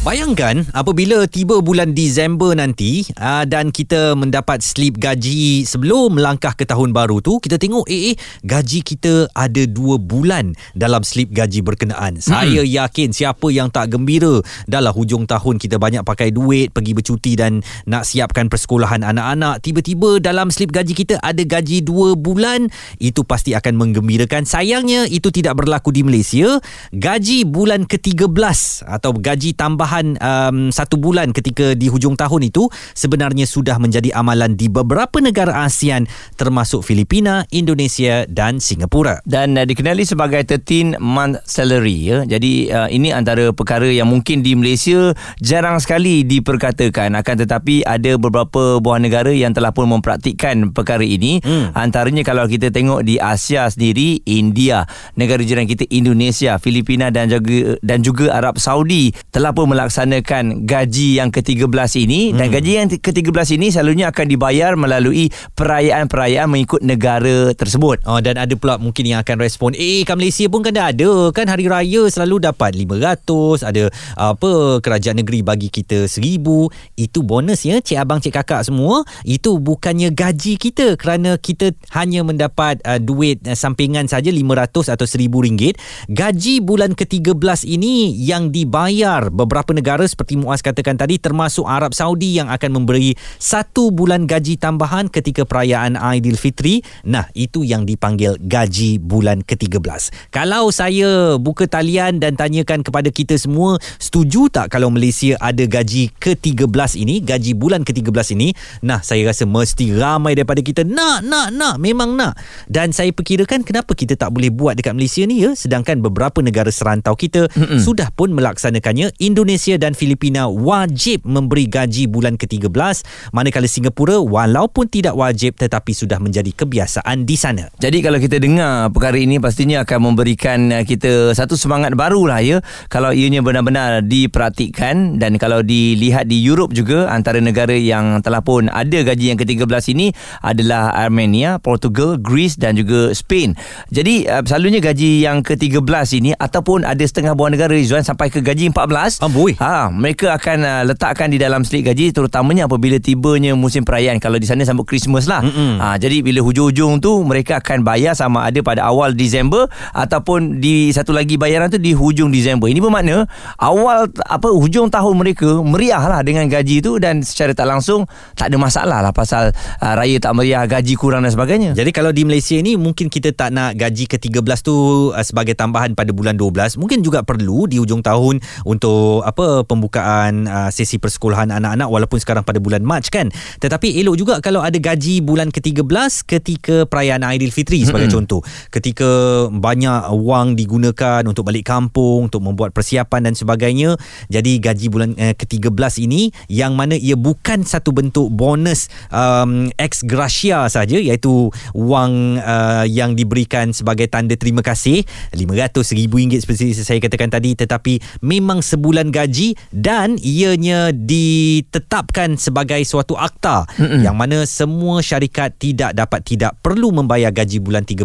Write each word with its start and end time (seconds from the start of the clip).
Bayangkan 0.00 0.64
apabila 0.72 1.28
tiba 1.28 1.60
bulan 1.60 1.92
Disember 1.92 2.56
nanti 2.56 3.04
uh, 3.20 3.44
dan 3.44 3.68
kita 3.68 4.16
mendapat 4.16 4.64
slip 4.64 4.96
gaji 4.96 5.68
sebelum 5.68 6.16
melangkah 6.16 6.56
ke 6.56 6.64
tahun 6.64 6.96
baru 6.96 7.20
tu 7.20 7.36
kita 7.36 7.60
tengok 7.60 7.84
eh, 7.84 8.16
eh 8.16 8.16
gaji 8.40 8.80
kita 8.80 9.28
ada 9.36 9.68
dua 9.68 10.00
bulan 10.00 10.56
dalam 10.72 11.04
slip 11.04 11.28
gaji 11.36 11.60
berkenaan. 11.60 12.16
Hmm. 12.16 12.24
Saya 12.24 12.64
yakin 12.64 13.12
siapa 13.12 13.52
yang 13.52 13.68
tak 13.68 13.92
gembira 13.92 14.40
dalam 14.64 14.88
hujung 14.96 15.28
tahun 15.28 15.60
kita 15.60 15.76
banyak 15.76 16.00
pakai 16.00 16.32
duit 16.32 16.72
pergi 16.72 16.96
bercuti 16.96 17.36
dan 17.36 17.60
nak 17.84 18.08
siapkan 18.08 18.48
persekolahan 18.48 19.04
anak-anak 19.04 19.60
tiba-tiba 19.60 20.16
dalam 20.16 20.48
slip 20.48 20.72
gaji 20.72 20.96
kita 20.96 21.20
ada 21.20 21.44
gaji 21.44 21.84
dua 21.84 22.16
bulan 22.16 22.72
itu 23.04 23.20
pasti 23.20 23.52
akan 23.52 23.76
menggembirakan. 23.76 24.48
Sayangnya 24.48 25.04
itu 25.12 25.28
tidak 25.28 25.60
berlaku 25.60 25.92
di 25.92 26.08
Malaysia. 26.08 26.56
Gaji 26.88 27.44
bulan 27.44 27.84
ke-13 27.84 28.88
atau 28.88 29.12
gaji 29.12 29.52
tambah 29.52 29.89
tambahan 29.90 30.14
um, 30.22 30.58
satu 30.70 31.02
bulan 31.02 31.34
ketika 31.34 31.74
di 31.74 31.90
hujung 31.90 32.14
tahun 32.14 32.46
itu 32.46 32.70
sebenarnya 32.94 33.42
sudah 33.42 33.74
menjadi 33.82 34.14
amalan 34.14 34.54
di 34.54 34.70
beberapa 34.70 35.18
negara 35.18 35.66
ASEAN 35.66 36.06
termasuk 36.38 36.86
Filipina, 36.86 37.42
Indonesia 37.50 38.22
dan 38.30 38.62
Singapura. 38.62 39.18
Dan 39.26 39.58
uh, 39.58 39.66
dikenali 39.66 40.06
sebagai 40.06 40.46
13 40.46 41.02
month 41.02 41.42
salary 41.42 42.06
ya. 42.06 42.22
Jadi 42.22 42.70
uh, 42.70 42.86
ini 42.86 43.10
antara 43.10 43.50
perkara 43.50 43.90
yang 43.90 44.06
mungkin 44.06 44.46
di 44.46 44.54
Malaysia 44.54 45.10
jarang 45.42 45.82
sekali 45.82 46.22
diperkatakan 46.22 47.10
akan 47.18 47.34
tetapi 47.42 47.82
ada 47.82 48.14
beberapa 48.14 48.78
buah 48.78 49.02
negara 49.02 49.34
yang 49.34 49.50
telah 49.50 49.74
pun 49.74 49.90
mempraktikkan 49.90 50.70
perkara 50.70 51.02
ini. 51.02 51.42
Hmm. 51.42 51.74
Antaranya 51.74 52.22
kalau 52.22 52.46
kita 52.46 52.70
tengok 52.70 53.02
di 53.02 53.18
Asia 53.18 53.66
sendiri, 53.66 54.22
India, 54.22 54.86
negara 55.18 55.42
jiran 55.42 55.66
kita 55.66 55.82
Indonesia, 55.90 56.62
Filipina 56.62 57.10
dan 57.10 57.26
juga 57.26 57.74
dan 57.82 58.06
juga 58.06 58.38
Arab 58.38 58.62
Saudi 58.62 59.10
telah 59.34 59.50
pun 59.50 59.79
melaksanakan 59.80 60.68
gaji 60.68 61.16
yang 61.16 61.32
ke-13 61.32 62.04
ini 62.04 62.20
hmm. 62.30 62.36
dan 62.36 62.46
gaji 62.52 62.70
yang 62.76 62.88
ke-13 62.92 63.56
ini 63.56 63.72
selalunya 63.72 64.12
akan 64.12 64.26
dibayar 64.28 64.76
melalui 64.76 65.32
perayaan-perayaan 65.56 66.48
mengikut 66.52 66.84
negara 66.84 67.56
tersebut. 67.56 68.04
Oh 68.04 68.20
dan 68.20 68.36
ada 68.36 68.52
pula 68.52 68.76
mungkin 68.76 69.08
yang 69.08 69.24
akan 69.24 69.40
respon, 69.40 69.72
"Eh, 69.72 70.04
kat 70.04 70.20
Malaysia 70.20 70.44
pun 70.52 70.60
kan 70.60 70.76
dah 70.76 70.92
ada 70.92 71.32
kan 71.32 71.48
hari 71.48 71.64
raya 71.64 72.04
selalu 72.12 72.44
dapat 72.44 72.76
500, 72.76 73.64
ada 73.64 73.88
apa 74.20 74.84
kerajaan 74.84 75.24
negeri 75.24 75.40
bagi 75.40 75.72
kita 75.72 76.04
1000." 76.04 76.68
Itu 77.00 77.24
bonus 77.24 77.64
ya, 77.64 77.80
cik 77.80 77.96
abang, 77.96 78.20
cik 78.20 78.36
kakak 78.36 78.68
semua. 78.68 79.02
Itu 79.24 79.56
bukannya 79.56 80.12
gaji 80.12 80.60
kita 80.60 81.00
kerana 81.00 81.40
kita 81.40 81.72
hanya 81.96 82.20
mendapat 82.20 82.84
uh, 82.84 83.00
duit 83.00 83.40
uh, 83.48 83.56
sampingan 83.56 84.04
saja 84.06 84.28
500 84.28 84.92
atau 84.92 85.06
1000 85.08 85.46
ringgit. 85.46 85.80
Gaji 86.12 86.60
bulan 86.60 86.92
ke-13 86.92 87.64
ini 87.64 88.12
yang 88.12 88.52
dibayar 88.52 89.32
beberapa 89.32 89.69
beberapa 89.70 90.02
negara 90.02 90.04
seperti 90.04 90.34
Muaz 90.34 90.66
katakan 90.66 90.98
tadi 90.98 91.22
termasuk 91.22 91.62
Arab 91.62 91.94
Saudi 91.94 92.34
yang 92.34 92.50
akan 92.50 92.82
memberi 92.82 93.14
satu 93.38 93.94
bulan 93.94 94.26
gaji 94.26 94.58
tambahan 94.58 95.06
ketika 95.06 95.46
perayaan 95.46 95.94
Aidilfitri. 95.94 96.82
Nah, 97.06 97.30
itu 97.38 97.62
yang 97.62 97.86
dipanggil 97.86 98.34
gaji 98.42 98.98
bulan 98.98 99.46
ke-13. 99.46 100.34
Kalau 100.34 100.74
saya 100.74 101.38
buka 101.38 101.70
talian 101.70 102.18
dan 102.18 102.34
tanyakan 102.34 102.82
kepada 102.82 103.14
kita 103.14 103.38
semua, 103.38 103.78
setuju 104.02 104.50
tak 104.50 104.74
kalau 104.74 104.90
Malaysia 104.90 105.38
ada 105.38 105.62
gaji 105.62 106.10
ke-13 106.18 106.98
ini, 106.98 107.22
gaji 107.22 107.54
bulan 107.54 107.86
ke-13 107.86 108.34
ini? 108.34 108.50
Nah, 108.82 108.98
saya 109.06 109.30
rasa 109.30 109.46
mesti 109.46 109.94
ramai 109.94 110.34
daripada 110.34 110.58
kita 110.66 110.82
nak, 110.82 111.22
nak, 111.22 111.54
nak, 111.54 111.78
memang 111.78 112.18
nak. 112.18 112.34
Dan 112.66 112.90
saya 112.90 113.14
perkirakan 113.14 113.62
kenapa 113.62 113.94
kita 113.94 114.18
tak 114.18 114.34
boleh 114.34 114.50
buat 114.50 114.74
dekat 114.74 114.98
Malaysia 114.98 115.22
ni 115.22 115.46
ya, 115.46 115.54
sedangkan 115.54 116.02
beberapa 116.02 116.42
negara 116.42 116.74
serantau 116.74 117.14
kita 117.14 117.46
Mm-mm. 117.54 117.78
sudah 117.78 118.10
pun 118.10 118.34
melaksanakannya. 118.34 119.14
Indonesia 119.20 119.59
Malaysia 119.60 119.76
dan 119.76 119.92
Filipina 119.92 120.48
wajib 120.48 121.20
memberi 121.28 121.68
gaji 121.68 122.08
bulan 122.08 122.40
ke-13 122.40 123.04
manakala 123.36 123.68
Singapura 123.68 124.16
walaupun 124.16 124.88
tidak 124.88 125.12
wajib 125.12 125.52
tetapi 125.60 125.92
sudah 125.92 126.16
menjadi 126.16 126.48
kebiasaan 126.48 127.28
di 127.28 127.36
sana. 127.36 127.68
Jadi 127.76 128.00
kalau 128.00 128.16
kita 128.16 128.40
dengar 128.40 128.88
perkara 128.88 129.20
ini 129.20 129.36
pastinya 129.36 129.84
akan 129.84 129.98
memberikan 130.00 130.72
uh, 130.72 130.80
kita 130.80 131.36
satu 131.36 131.60
semangat 131.60 131.92
barulah 131.92 132.40
ya 132.40 132.64
kalau 132.88 133.12
ianya 133.12 133.44
benar-benar 133.44 134.00
dipraktikkan 134.00 135.20
dan 135.20 135.36
kalau 135.36 135.60
dilihat 135.60 136.24
di 136.24 136.40
Europe 136.40 136.72
juga 136.72 137.12
antara 137.12 137.36
negara 137.44 137.76
yang 137.76 138.24
telah 138.24 138.40
pun 138.40 138.72
ada 138.72 139.04
gaji 139.04 139.36
yang 139.36 139.38
ke-13 139.44 139.92
ini 139.92 140.16
adalah 140.40 140.96
Armenia, 140.96 141.60
Portugal, 141.60 142.16
Greece 142.16 142.56
dan 142.56 142.80
juga 142.80 143.12
Spain. 143.12 143.60
Jadi 143.92 144.24
uh, 144.24 144.40
selalunya 144.40 144.80
gaji 144.80 145.20
yang 145.20 145.44
ke-13 145.44 146.16
ini 146.16 146.32
ataupun 146.32 146.88
ada 146.88 147.04
setengah 147.04 147.36
buah 147.36 147.52
negara 147.52 147.76
Izzuan 147.76 148.00
sampai 148.00 148.32
ke 148.32 148.40
gaji 148.40 148.72
14 148.72 149.20
Amboi. 149.20 149.49
Ui. 149.50 149.58
Ha, 149.58 149.90
mereka 149.90 150.38
akan 150.38 150.58
uh, 150.62 150.82
letakkan 150.86 151.26
di 151.26 151.38
dalam 151.42 151.66
slip 151.66 151.90
gaji 151.90 152.14
terutamanya 152.14 152.70
apabila 152.70 153.02
tibanya 153.02 153.58
musim 153.58 153.82
perayaan 153.82 154.22
kalau 154.22 154.38
di 154.38 154.46
sana 154.46 154.62
sambut 154.62 154.86
Christmas 154.86 155.26
lah. 155.26 155.42
Ha, 155.82 155.98
jadi 155.98 156.22
bila 156.22 156.38
hujung-hujung 156.46 157.02
tu 157.02 157.26
mereka 157.26 157.58
akan 157.58 157.82
bayar 157.82 158.14
sama 158.14 158.46
ada 158.46 158.62
pada 158.62 158.86
awal 158.86 159.16
Disember 159.18 159.66
ataupun 159.90 160.62
di 160.62 160.94
satu 160.94 161.10
lagi 161.10 161.34
bayaran 161.34 161.66
tu 161.66 161.82
di 161.82 161.90
hujung 161.90 162.30
Disember. 162.30 162.70
Ini 162.70 162.78
bermakna 162.78 163.26
awal 163.58 164.06
apa 164.22 164.48
hujung 164.54 164.86
tahun 164.92 165.14
mereka 165.18 165.58
meriah 165.66 166.02
lah 166.06 166.20
dengan 166.22 166.46
gaji 166.46 166.78
tu 166.84 167.02
dan 167.02 167.26
secara 167.26 167.56
tak 167.56 167.66
langsung 167.66 168.06
tak 168.38 168.54
ada 168.54 168.56
masalah 168.60 168.98
lah 169.02 169.10
pasal 169.10 169.50
uh, 169.82 169.94
raya 169.98 170.22
tak 170.22 170.32
meriah 170.36 170.62
gaji 170.68 170.94
kurang 170.94 171.26
dan 171.26 171.32
sebagainya. 171.34 171.74
Jadi 171.74 171.90
kalau 171.90 172.14
di 172.14 172.22
Malaysia 172.22 172.54
ni 172.60 172.78
mungkin 172.78 173.10
kita 173.10 173.34
tak 173.34 173.50
nak 173.50 173.74
gaji 173.74 174.06
ke-13 174.06 174.58
tu 174.62 174.74
uh, 175.10 175.24
sebagai 175.24 175.56
tambahan 175.56 175.96
pada 175.96 176.14
bulan 176.14 176.36
12 176.38 176.78
mungkin 176.78 177.02
juga 177.02 177.24
perlu 177.24 177.66
di 177.66 177.80
hujung 177.80 178.04
tahun 178.04 178.38
untuk 178.68 179.24
apa 179.24 179.39
apa 179.40 179.64
pembukaan 179.64 180.44
uh, 180.44 180.68
sesi 180.68 181.00
persekolahan 181.00 181.48
anak-anak 181.48 181.88
walaupun 181.88 182.20
sekarang 182.20 182.44
pada 182.44 182.60
bulan 182.60 182.84
Mac 182.84 183.08
kan 183.08 183.32
tetapi 183.56 183.96
elok 184.04 184.16
juga 184.20 184.34
kalau 184.44 184.60
ada 184.60 184.76
gaji 184.76 185.24
bulan 185.24 185.48
ke-13 185.48 186.28
ketika 186.28 186.84
perayaan 186.84 187.24
Aidilfitri 187.24 187.80
sebagai 187.88 188.12
mm-hmm. 188.12 188.28
contoh 188.28 188.44
ketika 188.68 189.08
banyak 189.48 190.12
wang 190.12 190.60
digunakan 190.60 191.24
untuk 191.24 191.48
balik 191.48 191.72
kampung 191.72 192.28
untuk 192.28 192.44
membuat 192.44 192.76
persiapan 192.76 193.32
dan 193.32 193.34
sebagainya 193.34 193.96
jadi 194.28 194.60
gaji 194.60 194.86
bulan 194.92 195.16
uh, 195.16 195.32
ke-13 195.32 196.04
ini 196.04 196.28
yang 196.52 196.76
mana 196.76 197.00
ia 197.00 197.16
bukan 197.16 197.64
satu 197.64 197.96
bentuk 197.96 198.28
bonus 198.28 198.92
um, 199.08 199.72
ex 199.80 200.04
gratia 200.04 200.68
saja 200.68 201.00
iaitu 201.00 201.48
wang 201.72 202.36
uh, 202.44 202.84
yang 202.84 203.16
diberikan 203.16 203.72
sebagai 203.72 204.04
tanda 204.12 204.36
terima 204.36 204.60
kasih 204.60 205.00
500 205.32 205.80
1000 205.80 206.12
ringgit 206.12 206.44
seperti 206.44 206.76
saya 206.76 207.00
katakan 207.00 207.32
tadi 207.32 207.56
tetapi 207.56 208.20
memang 208.20 208.60
sebulan 208.60 209.08
gaji 209.08 209.19
gaji 209.24 209.54
dan 209.70 210.16
ianya 210.20 210.90
ditetapkan 210.94 212.40
sebagai 212.40 212.80
suatu 212.88 213.14
akta 213.14 213.68
Mm-mm. 213.76 214.02
yang 214.02 214.16
mana 214.16 214.48
semua 214.48 215.04
syarikat 215.04 215.54
tidak 215.60 215.92
dapat 215.92 216.20
tidak 216.24 216.56
perlu 216.64 216.90
membayar 216.90 217.30
gaji 217.30 217.60
bulan 217.60 217.84
13 217.86 218.04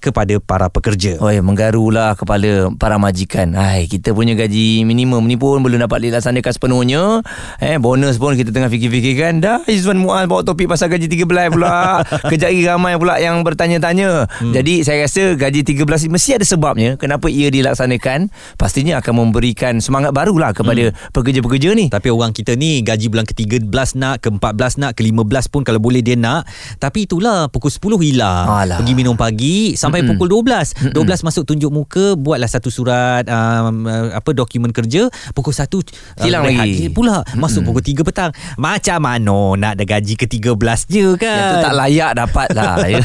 kepada 0.00 0.34
para 0.42 0.66
pekerja. 0.72 1.18
Oh 1.20 1.30
ya, 1.30 1.40
menggarulah 1.40 2.14
kepala 2.18 2.72
para 2.76 2.96
majikan. 2.96 3.54
Hai, 3.56 3.86
kita 3.86 4.12
punya 4.12 4.34
gaji 4.34 4.82
minimum 4.82 5.24
ni 5.24 5.34
pun 5.38 5.62
belum 5.62 5.82
dapat 5.86 6.08
dilaksanakan 6.08 6.52
sepenuhnya. 6.52 7.20
Eh, 7.58 7.76
bonus 7.80 8.20
pun 8.20 8.36
kita 8.36 8.52
tengah 8.52 8.70
fikir-fikirkan. 8.70 9.40
Dah 9.42 9.60
Izwan 9.66 9.98
Muaz 9.98 10.28
bawa 10.28 10.42
topik 10.46 10.70
pasal 10.70 10.92
gaji 10.92 11.08
13 11.10 11.52
pula. 11.52 12.02
Kejap 12.30 12.48
lagi 12.52 12.62
ramai 12.62 12.94
pula 13.00 13.18
yang 13.18 13.42
bertanya-tanya. 13.42 14.30
Hmm. 14.30 14.52
Jadi 14.54 14.86
saya 14.86 15.06
rasa 15.08 15.34
gaji 15.34 15.60
13 15.66 16.12
mesti 16.12 16.30
ada 16.38 16.46
sebabnya 16.46 16.94
kenapa 17.00 17.26
ia 17.26 17.50
dilaksanakan. 17.50 18.30
Pastinya 18.54 19.02
akan 19.02 19.26
memberikan 19.26 19.82
semangat 19.82 20.14
barulah 20.14 20.45
kepada 20.52 20.92
hmm. 20.92 21.14
pekerja-pekerja 21.14 21.72
ni. 21.72 21.86
Tapi 21.88 22.08
orang 22.12 22.30
kita 22.30 22.54
ni 22.54 22.84
gaji 22.84 23.08
bulan 23.08 23.26
ke-13 23.26 23.70
nak, 23.96 24.22
ke-14 24.22 24.72
nak, 24.82 24.92
ke-15 24.98 25.44
pun 25.50 25.62
kalau 25.64 25.80
boleh 25.80 26.04
dia 26.04 26.14
nak. 26.14 26.46
Tapi 26.78 27.08
itulah 27.08 27.48
pukul 27.48 27.72
10 27.72 28.06
hilang. 28.06 28.46
Alah. 28.46 28.78
Pergi 28.78 28.92
minum 28.92 29.16
pagi 29.16 29.74
sampai 29.74 30.04
hmm. 30.04 30.14
pukul 30.14 30.28
12. 30.44 30.92
Hmm. 30.92 31.06
12 31.06 31.26
masuk 31.26 31.44
tunjuk 31.48 31.70
muka, 31.72 32.14
buatlah 32.14 32.50
satu 32.50 32.68
surat 32.68 33.24
um, 33.26 33.88
apa 34.12 34.30
dokumen 34.36 34.70
kerja, 34.70 35.08
pukul 35.32 35.54
1 35.54 35.66
uh, 35.66 35.82
hilang 36.22 36.44
lagi. 36.44 36.90
Pula 36.92 37.24
masuk 37.34 37.64
hmm. 37.64 37.68
pukul 37.72 37.82
3 38.04 38.08
petang. 38.08 38.30
Macam 38.60 38.98
mana 39.00 39.40
nak 39.56 39.72
ada 39.80 39.84
gaji 39.86 40.14
ke-13 40.18 40.80
je 40.90 41.06
kan? 41.16 41.40
Itu 41.40 41.56
tak 41.64 41.74
layak 41.74 42.12
dapat 42.18 42.48
lah. 42.52 42.76
ya. 42.92 43.00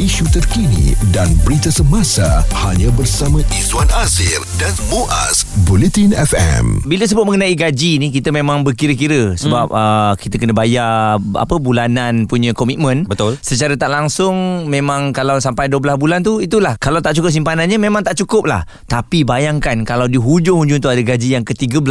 Isu 0.00 0.24
terkini 0.32 0.96
dan 1.12 1.28
berita 1.44 1.68
semasa 1.68 2.44
hanya 2.64 2.88
bersama 2.94 3.42
Izwan 3.52 3.88
Azir 4.00 4.40
dan 4.56 4.72
Muaz 4.88 5.44
Bulletin 5.68 6.16
FM. 6.16 6.63
FM. 6.64 6.84
Bila 6.84 7.04
sebut 7.08 7.24
mengenai 7.24 7.54
gaji 7.56 8.00
ni 8.00 8.08
kita 8.12 8.32
memang 8.32 8.64
berkira-kira 8.64 9.36
sebab 9.36 9.72
hmm. 9.72 9.76
uh, 9.76 10.12
kita 10.16 10.36
kena 10.40 10.52
bayar 10.56 11.16
apa 11.36 11.56
bulanan 11.60 12.24
punya 12.28 12.56
komitmen. 12.56 13.04
Betul. 13.08 13.36
Secara 13.40 13.76
tak 13.76 13.92
langsung 13.92 14.66
memang 14.68 15.12
kalau 15.12 15.40
sampai 15.40 15.68
12 15.68 16.00
bulan 16.00 16.20
tu 16.24 16.40
itulah 16.40 16.76
kalau 16.80 17.00
tak 17.00 17.16
cukup 17.16 17.32
simpanannya 17.32 17.76
memang 17.76 18.04
tak 18.04 18.16
cukup 18.20 18.48
lah. 18.48 18.62
Tapi 18.88 19.24
bayangkan 19.24 19.84
kalau 19.84 20.08
di 20.08 20.20
hujung-hujung 20.20 20.80
tu 20.80 20.88
ada 20.92 21.00
gaji 21.00 21.36
yang 21.36 21.44
ke-13, 21.44 21.84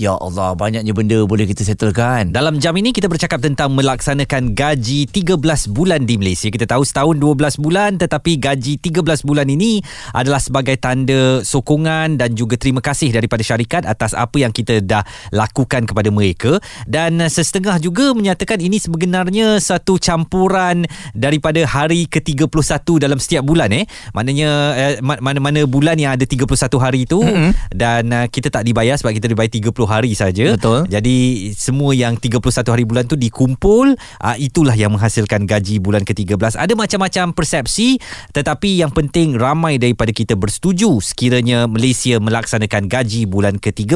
ya 0.00 0.16
Allah 0.16 0.52
banyaknya 0.56 0.92
benda 0.92 1.24
boleh 1.24 1.48
kita 1.48 1.64
settlekan. 1.64 2.32
Dalam 2.32 2.60
jam 2.60 2.76
ini 2.76 2.92
kita 2.92 3.08
bercakap 3.08 3.40
tentang 3.40 3.72
melaksanakan 3.72 4.56
gaji 4.56 5.08
13 5.08 5.40
bulan 5.72 6.04
di 6.04 6.20
Malaysia. 6.20 6.48
Kita 6.52 6.68
tahu 6.68 6.84
setahun 6.84 7.16
12 7.16 7.62
bulan 7.64 7.96
tetapi 7.96 8.36
gaji 8.36 8.78
13 8.80 9.00
bulan 9.24 9.48
ini 9.48 9.80
adalah 10.12 10.40
sebagai 10.40 10.76
tanda 10.76 11.40
sokongan 11.40 12.20
dan 12.20 12.36
juga 12.36 12.60
terima 12.60 12.84
kasih 12.84 13.10
daripada 13.12 13.40
syarikat 13.40 13.88
atas 13.88 14.05
apa 14.12 14.36
yang 14.38 14.52
kita 14.52 14.84
dah 14.84 15.02
lakukan 15.32 15.88
kepada 15.88 16.12
mereka 16.12 16.60
dan 16.84 17.18
sesetengah 17.26 17.80
juga 17.80 18.12
menyatakan 18.12 18.60
ini 18.60 18.78
sebenarnya 18.78 19.58
satu 19.58 19.96
campuran 19.96 20.86
daripada 21.16 21.64
hari 21.64 22.06
ke-31 22.06 22.86
dalam 23.00 23.18
setiap 23.18 23.42
bulan 23.42 23.72
eh. 23.72 23.84
Maknanya 24.12 24.50
eh, 24.76 24.94
mana-mana 25.02 25.64
bulan 25.64 25.96
yang 25.96 26.14
ada 26.14 26.26
31 26.26 26.46
hari 26.76 27.08
itu 27.08 27.18
mm-hmm. 27.22 27.50
dan 27.72 28.02
uh, 28.12 28.26
kita 28.28 28.50
tak 28.52 28.66
dibayar 28.66 28.98
sebab 28.98 29.14
kita 29.16 29.30
dibayar 29.30 29.50
30 29.50 29.72
hari 29.86 30.12
saja. 30.12 30.54
Betul. 30.54 30.86
Jadi 30.90 31.50
semua 31.54 31.94
yang 31.94 32.18
31 32.18 32.42
hari 32.66 32.84
bulan 32.84 33.04
tu 33.06 33.14
dikumpul 33.14 33.96
uh, 33.96 34.36
itulah 34.36 34.74
yang 34.74 34.92
menghasilkan 34.94 35.46
gaji 35.46 35.78
bulan 35.78 36.02
ke-13. 36.02 36.58
Ada 36.58 36.74
macam-macam 36.74 37.32
persepsi 37.32 37.98
tetapi 38.34 38.82
yang 38.82 38.92
penting 38.92 39.38
ramai 39.38 39.78
daripada 39.80 40.10
kita 40.10 40.34
bersetuju 40.34 40.98
sekiranya 41.00 41.70
Malaysia 41.70 42.18
melaksanakan 42.18 42.90
gaji 42.90 43.24
bulan 43.28 43.56
ke-13. 43.62 43.95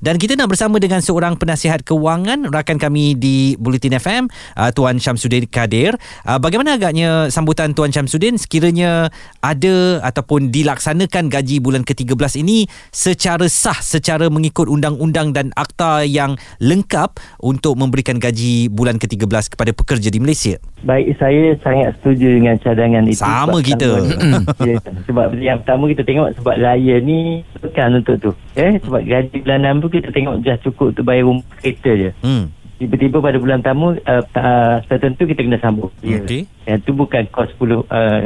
Dan 0.00 0.16
kita 0.16 0.34
nak 0.34 0.52
bersama 0.52 0.80
dengan 0.80 1.04
seorang 1.04 1.36
penasihat 1.36 1.84
kewangan 1.84 2.48
rakan 2.48 2.80
kami 2.80 3.16
di 3.16 3.54
Bulletin 3.60 3.96
FM 3.96 4.28
uh, 4.56 4.70
Tuan 4.72 4.96
Syamsuddin 4.96 5.46
Kadir. 5.48 5.94
Uh, 6.24 6.40
bagaimana 6.40 6.80
agaknya 6.80 7.28
sambutan 7.28 7.76
Tuan 7.76 7.92
Syamsuddin 7.92 8.40
sekiranya 8.40 9.12
ada 9.44 10.00
ataupun 10.02 10.48
dilaksanakan 10.50 11.28
gaji 11.28 11.60
bulan 11.60 11.84
ke-13 11.84 12.40
ini 12.40 12.66
secara 12.90 13.46
sah 13.46 13.78
secara 13.78 14.28
mengikut 14.32 14.66
undang-undang 14.66 15.32
dan 15.36 15.52
akta 15.54 16.04
yang 16.04 16.34
lengkap 16.60 17.16
untuk 17.40 17.76
memberikan 17.78 18.20
gaji 18.20 18.68
bulan 18.72 18.96
ke-13 19.00 19.54
kepada 19.54 19.70
pekerja 19.72 20.08
di 20.08 20.18
Malaysia? 20.18 20.56
Baik, 20.86 21.18
saya 21.18 21.50
sangat 21.58 21.98
setuju 21.98 22.30
dengan 22.32 22.54
cadangan 22.56 23.02
itu. 23.04 23.18
Sama 23.18 23.58
Sebab 23.58 23.60
kita. 23.60 23.88
pertama- 23.90 24.46
ya, 24.62 24.74
sebab 25.02 25.26
yang 25.36 25.58
pertama 25.58 25.82
kita 25.90 26.02
tengok 26.02 26.28
sebab 26.32 26.54
raya 26.56 26.94
ni 27.00 27.18
tekan 27.58 27.98
untuk 27.98 28.16
tu. 28.16 28.30
Eh, 28.54 28.78
sebab 28.78 29.02
gaji 29.02 29.36
bulanan 29.36 29.82
pun 29.82 29.90
kita 29.90 30.08
tengok 30.08 30.34
dah 30.40 30.56
cukup 30.62 30.94
untuk 30.94 31.02
bayar 31.02 31.26
rumah 31.26 31.42
kereta 31.58 31.90
je. 31.90 32.10
Hmm. 32.22 32.54
Tiba-tiba 32.76 33.18
pada 33.18 33.36
bulan 33.36 33.60
tamu 33.60 33.96
uh, 33.96 34.22
uh, 34.22 34.76
tertentu 34.86 35.24
kita 35.24 35.42
kena 35.42 35.58
sambung. 35.58 35.90
Ya. 36.00 36.20
Okey. 36.20 36.46
Yang 36.62 36.78
tu 36.84 36.90
bukan 36.92 37.24
kos 37.26 37.48
10 37.56 37.82
uh, 37.82 38.22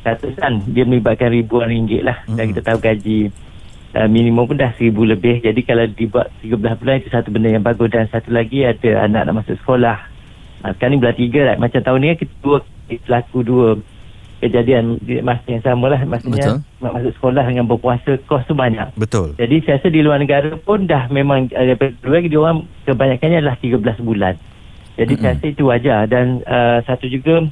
ratusan. 0.00 0.52
Dia 0.68 0.84
melibatkan 0.84 1.28
ribuan 1.28 1.66
ringgit 1.66 2.04
lah. 2.04 2.20
Dan 2.24 2.38
Hmm. 2.38 2.50
kita 2.52 2.60
tahu 2.62 2.78
gaji 2.78 3.32
uh, 3.94 4.04
minimum 4.06 4.44
pun 4.44 4.54
dah 4.54 4.70
seribu 4.74 5.02
lebih. 5.02 5.40
Jadi 5.40 5.60
kalau 5.62 5.88
dibuat 5.88 6.28
13 6.38 6.54
bulan 6.76 7.00
itu 7.00 7.08
satu 7.08 7.32
benda 7.32 7.48
yang 7.48 7.64
bagus. 7.64 7.88
Dan 7.88 8.04
satu 8.06 8.28
lagi 8.28 8.62
ada 8.62 9.00
anak 9.00 9.22
nak 9.24 9.34
masuk 9.40 9.56
sekolah. 9.58 10.09
Uh, 10.60 10.72
sekarang 10.76 10.92
ni 10.96 11.00
bulan 11.00 11.16
tiga 11.16 11.40
lah. 11.46 11.56
Macam 11.56 11.80
tahun 11.80 11.98
ni 12.00 12.06
kan 12.12 12.18
kita 12.20 12.34
dua 12.44 12.58
pelaku 13.06 13.38
dua 13.40 13.66
kejadian 14.40 14.96
di 15.04 15.20
masa 15.20 15.44
yang 15.48 15.64
sama 15.64 15.92
lah. 15.92 16.00
Maksudnya 16.04 16.60
nak 16.80 16.92
masuk 16.96 17.12
sekolah 17.16 17.44
dengan 17.44 17.66
berpuasa 17.68 18.16
kos 18.24 18.44
tu 18.48 18.56
banyak. 18.56 18.92
Betul. 18.96 19.36
Jadi 19.36 19.56
saya 19.64 19.80
rasa 19.80 19.88
di 19.88 20.00
luar 20.00 20.20
negara 20.20 20.52
pun 20.56 20.84
dah 20.84 21.08
memang 21.08 21.48
uh, 21.52 21.64
daripada 21.64 21.92
dulu 22.00 22.12
lagi 22.12 22.28
dia 22.28 22.40
orang 22.40 22.58
kebanyakannya 22.88 23.38
adalah 23.40 23.56
13 23.60 24.08
bulan. 24.08 24.34
Jadi 25.00 25.12
mm-hmm. 25.16 25.22
saya 25.24 25.32
rasa 25.36 25.46
itu 25.48 25.62
wajar 25.64 26.00
dan 26.08 26.26
uh, 26.44 26.78
satu 26.84 27.06
juga 27.08 27.48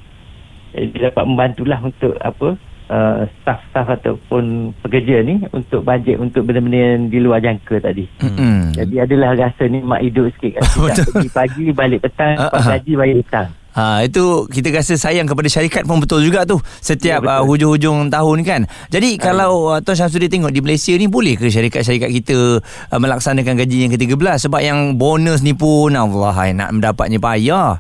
eh, 0.77 0.85
dia 0.93 1.09
dapat 1.09 1.25
membantulah 1.25 1.81
untuk 1.81 2.13
apa 2.21 2.61
uh, 2.89 3.25
staff-staff 3.41 3.87
ataupun 4.01 4.75
pekerja 4.83 5.23
ni 5.23 5.45
untuk 5.53 5.85
bajet 5.85 6.19
untuk 6.19 6.45
benda-benda 6.45 6.77
yang 6.77 7.09
di 7.13 7.19
luar 7.21 7.41
jangka 7.41 7.85
tadi. 7.85 8.05
Hmm. 8.21 8.73
Jadi 8.75 8.97
adalah 8.99 9.37
rasa 9.37 9.69
ni 9.69 9.81
mak 9.85 10.03
hidup 10.03 10.33
sikit. 10.37 10.61
Betul. 10.65 10.89
Tidak 10.93 11.07
pergi 11.13 11.31
pagi 11.31 11.65
balik 11.73 12.01
petang, 12.05 12.35
Ah, 12.37 12.51
dapat 12.51 12.61
ah. 12.61 12.69
gaji 12.77 12.93
balik 12.97 13.17
petang. 13.25 13.49
Ha 13.79 14.03
itu 14.03 14.49
kita 14.51 14.75
rasa 14.75 14.99
sayang 14.99 15.31
kepada 15.31 15.47
syarikat 15.47 15.87
pun 15.87 16.03
betul 16.03 16.19
juga 16.25 16.43
tu 16.43 16.59
setiap 16.83 17.23
Ya, 17.23 17.39
uh, 17.39 17.43
hujung-hujung 17.47 18.11
tahun 18.11 18.39
kan. 18.43 18.61
Jadi 18.91 19.21
kalau 19.23 19.71
uh, 19.71 19.79
Tuan 19.79 19.95
Syamsuddin 19.95 20.27
tengok 20.27 20.51
di 20.51 20.59
Malaysia 20.59 20.91
ni 20.99 21.07
boleh 21.07 21.39
ke 21.39 21.47
syarikat-syarikat 21.47 22.11
kita 22.11 22.59
uh, 22.65 22.99
melaksanakan 22.99 23.55
gaji 23.55 23.87
yang 23.87 23.93
ke-13 23.95 24.51
sebab 24.51 24.61
yang 24.65 24.99
bonus 24.99 25.47
ni 25.47 25.55
pun 25.55 25.95
Allah 25.95 26.35
hai, 26.35 26.51
nak 26.59 26.75
mendapatnya 26.75 27.23
payah. 27.23 27.79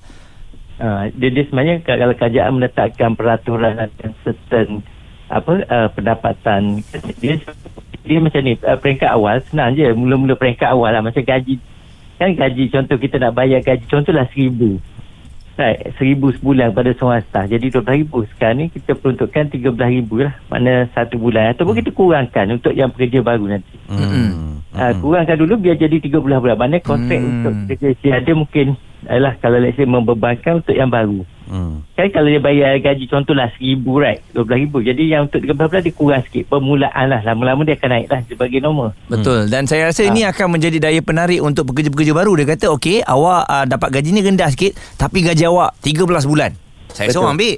Uh, 0.78 1.10
dia, 1.18 1.34
dia 1.34 1.42
sebenarnya 1.50 1.82
kalau 1.82 2.14
kerajaan 2.14 2.52
menetapkan 2.62 3.10
peraturan 3.18 3.90
dan 3.98 4.10
certain 4.22 4.86
apa 5.28 5.52
uh, 5.68 5.88
pendapatan. 5.92 6.80
Dia 7.20 7.36
dia 8.04 8.18
macam 8.18 8.40
ni 8.40 8.56
uh, 8.64 8.78
peringkat 8.80 9.10
awal 9.12 9.44
senang 9.52 9.76
je 9.76 9.84
mula-mula 9.92 10.34
peringkat 10.34 10.68
awal 10.72 10.90
lah 10.92 11.04
macam 11.04 11.20
gaji. 11.20 11.60
Kan 12.18 12.34
gaji 12.34 12.72
contoh 12.72 12.96
kita 12.98 13.20
nak 13.20 13.36
bayar 13.36 13.60
gaji 13.60 13.84
contohlah 13.86 14.26
seribu. 14.32 14.80
Right, 15.58 15.90
seribu 15.98 16.30
sebulan 16.38 16.70
pada 16.70 16.94
seorang 16.94 17.18
staff 17.26 17.50
jadi 17.50 17.66
dua 17.74 17.82
ribu 17.90 18.22
sekarang 18.30 18.62
ni 18.62 18.66
kita 18.70 18.94
peruntukkan 18.94 19.50
tiga 19.50 19.74
belas 19.74 19.90
ribu 19.90 20.22
lah. 20.22 20.32
Mana 20.46 20.86
satu 20.94 21.18
bulan. 21.18 21.50
Ataupun 21.50 21.74
kita 21.82 21.90
kurangkan 21.90 22.46
untuk 22.54 22.72
yang 22.72 22.94
pekerja 22.94 23.26
baru 23.26 23.58
nanti. 23.58 23.74
Hmm. 23.90 24.62
Uh, 24.70 24.92
kurangkan 25.02 25.34
dulu 25.34 25.58
biar 25.58 25.74
jadi 25.74 25.98
13 25.98 26.14
bulan. 26.14 26.54
Mana 26.54 26.78
kontrak 26.78 27.18
Hmm. 27.18 27.42
untuk 27.42 27.54
kerja 27.74 27.88
si 27.98 28.06
ada 28.14 28.30
mungkin 28.38 28.78
adalah 29.10 29.34
kalau 29.42 29.58
let's 29.58 29.74
say 29.74 29.82
membebankan 29.82 30.62
untuk 30.62 30.78
yang 30.78 30.88
baru. 30.88 31.26
Hmm. 31.48 31.80
Kan 31.96 32.12
kalau 32.12 32.28
dia 32.28 32.38
bayar 32.38 32.76
gaji 32.78 33.08
contohlah 33.08 33.48
RM1,000 33.56 33.86
right, 33.96 34.20
RM12,000. 34.36 34.74
Jadi 34.92 35.02
yang 35.08 35.22
untuk 35.26 35.40
13 35.40 35.56
bulan 35.56 35.82
dia 35.82 35.94
kurang 35.96 36.22
sikit. 36.28 36.44
Permulaan 36.52 37.04
lah. 37.08 37.20
Lama-lama 37.24 37.64
dia 37.64 37.74
akan 37.80 37.90
naik 37.90 38.08
lah 38.12 38.20
sebagai 38.28 38.58
normal. 38.60 38.92
Betul 39.08 39.48
dan 39.48 39.64
saya 39.64 39.88
rasa 39.88 40.04
ini 40.04 40.28
akan 40.28 40.60
menjadi 40.60 40.78
daya 40.78 41.00
penarik 41.00 41.40
untuk 41.40 41.72
pekerja-pekerja 41.72 42.12
baru 42.12 42.36
dia 42.36 42.46
kata 42.46 42.66
okey 42.76 43.00
awak 43.02 43.48
uh, 43.48 43.64
dapat 43.64 43.88
gaji 43.98 44.08
ni 44.12 44.20
rendah 44.20 44.52
sikit 44.52 44.76
tapi 45.00 45.24
gaji 45.24 45.48
awak 45.48 45.72
13 45.80 46.04
bulan. 46.28 46.52
Saya 46.92 47.08
Betul. 47.08 47.16
seorang 47.16 47.34
ambil. 47.34 47.54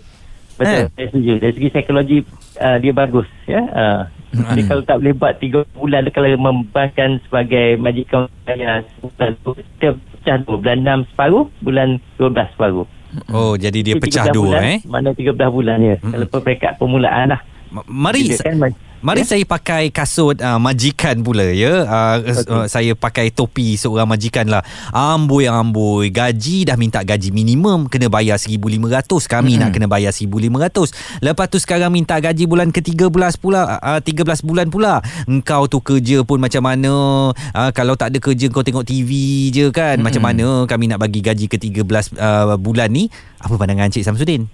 Betul. 0.61 0.77
Eh. 0.77 0.87
Saya 0.95 1.07
setuju. 1.11 1.33
Dari 1.41 1.53
segi 1.57 1.69
psikologi 1.73 2.19
uh, 2.61 2.77
dia 2.79 2.93
bagus. 2.93 3.29
Ya. 3.49 3.63
Uh, 3.73 4.03
Jadi 4.31 4.63
kalau 4.71 4.83
tak 4.87 4.97
boleh 5.03 5.15
buat 5.19 5.35
3 5.43 5.67
bulan 5.75 6.03
kalau 6.15 6.29
membebankan 6.39 7.19
sebagai 7.27 7.75
majikan 7.83 8.31
bayar 8.47 8.87
sebulan 8.95 9.31
tu, 9.43 9.51
kita 9.59 9.89
pecah 9.99 10.37
dua. 10.47 10.57
Bulan 10.63 10.79
6 11.03 11.11
separuh, 11.11 11.45
bulan 11.65 11.89
12 12.15 12.55
separuh. 12.55 12.87
Oh, 13.31 13.59
jadi 13.59 13.79
dia 13.83 13.95
pecah 13.99 14.31
13 14.31 14.35
dua 14.35 14.45
bulan, 14.55 14.63
eh. 14.63 14.79
Mana 14.87 15.11
13 15.11 15.51
bulan 15.51 15.79
ya. 15.83 15.97
Mm-mm. 15.99 16.13
Kalau 16.15 16.27
peringkat 16.43 16.73
permulaan 16.79 17.27
lah. 17.35 17.41
Ma- 17.71 17.87
Mari 17.87 18.31
kan 18.39 18.57
Mari 19.01 19.25
Ya? 19.25 19.33
saya 19.33 19.45
pakai 19.49 19.89
kasut 19.89 20.37
uh, 20.45 20.61
majikan 20.61 21.25
pula 21.25 21.49
ya. 21.49 21.89
Uh, 21.89 22.17
Okey. 22.21 22.53
uh, 22.53 22.67
saya 22.69 22.93
pakai 22.93 23.33
topi 23.33 23.73
seorang 23.81 24.05
majikan 24.05 24.45
lah. 24.45 24.61
Amboi 24.93 25.49
amboi, 25.49 26.13
gaji 26.13 26.69
dah 26.69 26.77
minta 26.77 27.01
gaji 27.01 27.33
minimum 27.33 27.89
kena 27.89 28.13
bayar 28.13 28.37
1500. 28.37 29.09
Kami 29.25 29.57
Mm-mm. 29.57 29.61
nak 29.65 29.71
kena 29.73 29.89
bayar 29.89 30.13
1500. 30.13 31.25
Lepas 31.25 31.47
tu 31.49 31.57
sekarang 31.57 31.89
minta 31.89 32.21
gaji 32.21 32.45
bulan 32.45 32.69
ke-13 32.69 33.41
pula 33.41 33.81
uh, 33.81 34.05
13 34.05 34.45
bulan 34.45 34.69
pula. 34.69 35.01
Engkau 35.25 35.65
tu 35.65 35.81
kerja 35.81 36.21
pun 36.21 36.37
macam 36.37 36.61
mana? 36.61 36.93
Uh, 37.33 37.71
kalau 37.73 37.97
tak 37.97 38.13
ada 38.13 38.21
kerja 38.21 38.53
kau 38.53 38.61
tengok 38.61 38.85
TV 38.85 39.09
je 39.49 39.73
kan. 39.73 39.97
Mm-mm. 39.97 40.13
Macam 40.13 40.23
mana 40.29 40.69
kami 40.69 40.93
nak 40.93 41.01
bagi 41.01 41.25
gaji 41.25 41.49
ke-13 41.49 42.21
uh, 42.21 42.61
bulan 42.61 42.93
ni? 42.93 43.09
Apa 43.41 43.57
pandangan 43.57 43.89
Cik 43.89 44.05
Samsudin? 44.05 44.45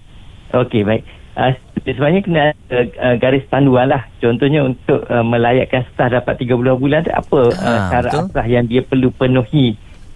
Okey, 0.55 0.87
baik. 0.87 1.03
Uh, 1.35 1.51
sebenarnya 1.83 2.21
kena 2.23 2.45
uh, 2.73 2.85
uh, 2.97 3.15
garis 3.19 3.45
panduan 3.49 3.89
lah. 3.91 4.05
Contohnya 4.17 4.63
untuk 4.63 5.03
uh, 5.07 5.25
melayakkan 5.25 5.85
staf 5.93 6.13
dapat 6.13 6.41
30 6.41 6.57
bulan 6.77 7.03
tu 7.05 7.11
apa 7.13 7.41
uh, 7.53 7.67
Ha, 7.67 7.89
syarat 7.91 8.11
betul. 8.13 8.23
apa 8.31 8.41
yang 8.47 8.65
dia 8.65 8.81
perlu 8.81 9.09
penuhi 9.13 9.75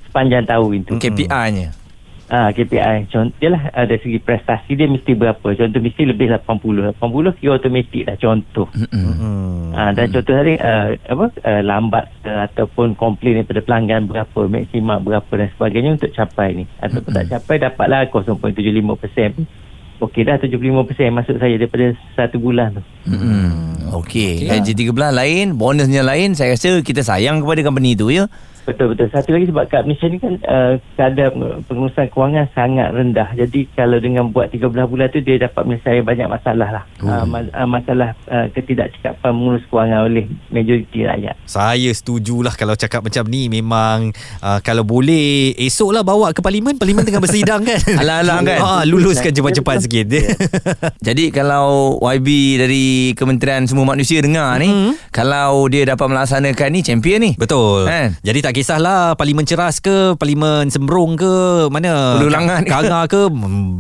sepanjang 0.10 0.46
tahun 0.48 0.86
itu. 0.86 0.94
KPI-nya. 0.98 1.82
Ah 2.32 2.48
KPI. 2.56 3.12
Contoh 3.12 3.36
dia 3.44 3.52
lah 3.52 3.64
uh, 3.76 3.84
dari 3.84 4.00
segi 4.00 4.16
prestasi 4.24 4.80
dia 4.80 4.88
mesti 4.88 5.12
berapa. 5.20 5.44
Contoh 5.52 5.84
mesti 5.84 6.08
lebih 6.08 6.32
80. 6.32 6.96
80 6.96 7.36
kira 7.36 7.60
automatik 7.60 8.08
lah 8.08 8.16
contoh. 8.16 8.72
Hmm. 8.72 9.76
Ah 9.76 9.92
dan 9.92 10.08
contoh 10.16 10.32
tadi 10.40 10.56
uh, 10.56 10.96
apa 10.96 11.26
uh, 11.28 11.62
lambat 11.62 12.08
uh, 12.24 12.48
ataupun 12.48 12.96
komplain 12.96 13.44
daripada 13.44 13.60
pelanggan 13.60 14.08
berapa 14.08 14.48
maksimal 14.48 15.04
berapa 15.04 15.28
dan 15.28 15.52
sebagainya 15.60 16.00
untuk 16.00 16.12
capai 16.16 16.64
ni 16.64 16.66
ataupun 16.80 17.12
tak 17.12 17.28
capai 17.36 17.56
dapatlah 17.68 18.08
0.75% 18.08 19.44
okey 20.02 20.26
dah 20.26 20.42
75% 20.42 21.14
masuk 21.14 21.36
saya 21.38 21.56
daripada 21.56 21.94
satu 22.18 22.42
bulan 22.42 22.76
tu 22.78 22.82
Mm-mm. 23.10 23.72
Okey, 23.92 24.48
Okey. 24.48 24.48
gaji 24.48 24.72
13 24.88 25.12
lain, 25.12 25.46
bonusnya 25.60 26.00
lain. 26.00 26.32
Saya 26.32 26.56
rasa 26.56 26.80
kita 26.80 27.04
sayang 27.04 27.44
kepada 27.44 27.60
company 27.60 27.92
tu 27.92 28.08
ya. 28.08 28.32
Betul 28.62 28.94
betul. 28.94 29.10
Satu 29.10 29.32
lagi 29.32 29.46
sebab 29.46 29.66
kat 29.66 29.84
Malaysia 29.84 30.06
ni 30.06 30.18
kan 30.18 30.34
uh, 30.42 30.74
kadar 30.94 31.34
pengurusan 31.66 32.08
kewangan 32.08 32.46
sangat 32.52 32.92
rendah. 32.92 33.30
Jadi 33.34 33.66
kalau 33.72 33.98
dengan 33.98 34.28
buat 34.28 34.48
13 34.48 34.62
bulan 34.86 35.08
tu 35.08 35.20
dia 35.20 35.38
dapat 35.40 35.64
menyelesaikan 35.64 36.04
banyak 36.04 36.28
masalah 36.28 36.70
lah. 36.72 36.84
Uh, 37.00 37.26
ma- 37.26 37.52
uh, 37.52 37.66
masalah 37.66 38.14
uh, 38.26 38.46
ketidakcakapan 38.52 39.32
mengurus 39.32 39.66
kewangan 39.66 40.06
oleh 40.06 40.24
majoriti 40.48 41.02
rakyat. 41.02 41.36
Saya 41.44 41.90
setujulah 41.90 42.54
kalau 42.54 42.74
cakap 42.74 43.02
macam 43.02 43.26
ni 43.26 43.48
memang 43.48 44.14
uh, 44.40 44.60
kalau 44.60 44.82
boleh 44.82 45.58
esoklah 45.58 46.02
bawa 46.02 46.30
ke 46.30 46.40
parlimen. 46.40 46.78
Parlimen 46.78 47.02
tengah 47.02 47.20
bersidang 47.20 47.62
kan. 47.62 47.80
Alang-alang 48.02 48.42
kan? 48.44 48.60
Ah, 48.60 48.84
luluskan 48.84 49.32
cepat-cepat 49.32 49.76
sikit. 49.82 50.06
Jadi 51.08 51.30
kalau 51.30 51.98
YB 52.00 52.28
dari 52.58 52.86
Kementerian 53.14 53.66
Semua 53.66 53.86
Manusia 53.86 54.22
dengar 54.22 54.58
ni, 54.58 54.70
Mhm. 54.70 54.94
kalau 55.10 55.66
dia 55.66 55.84
dapat 55.84 56.08
melaksanakan 56.08 56.68
ni 56.70 56.80
champion 56.82 57.20
ni. 57.20 57.32
Betul. 57.36 57.86
Kan? 57.86 58.16
Jadi 58.22 58.40
tak 58.40 58.51
kisahlah 58.52 59.16
parlimen 59.16 59.48
ceras 59.48 59.80
ke, 59.80 60.16
parlimen 60.16 60.68
sembrong 60.72 61.18
ke, 61.20 61.36
mana 61.72 62.20
ke. 62.20 62.28
Kanga 62.68 63.08
ke, 63.12 63.28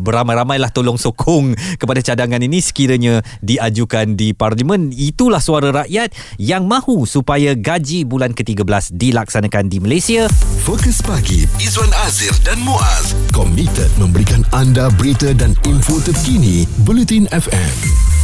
beramai-ramailah 0.03 0.71
tolong 0.73 0.97
sokong 0.97 1.55
kepada 1.77 2.01
cadangan 2.03 2.41
ini 2.41 2.59
sekiranya 2.59 3.21
diajukan 3.43 4.15
di 4.15 4.31
parlimen. 4.31 4.91
Itulah 4.91 5.39
suara 5.39 5.83
rakyat 5.83 6.15
yang 6.39 6.65
mahu 6.65 7.03
supaya 7.05 7.53
gaji 7.53 8.03
bulan 8.07 8.33
ke-13 8.33 8.95
dilaksanakan 8.95 9.67
di 9.67 9.77
Malaysia. 9.83 10.27
Fokus 10.61 11.01
pagi 11.01 11.45
Izwan 11.59 11.91
Azir 12.05 12.33
dan 12.45 12.59
Muaz 12.61 13.13
komited 13.35 13.89
memberikan 13.99 14.45
anda 14.53 14.87
berita 14.95 15.33
dan 15.35 15.57
info 15.67 15.99
terkini 16.01 16.63
Bulletin 16.85 17.27
FM. 17.31 18.20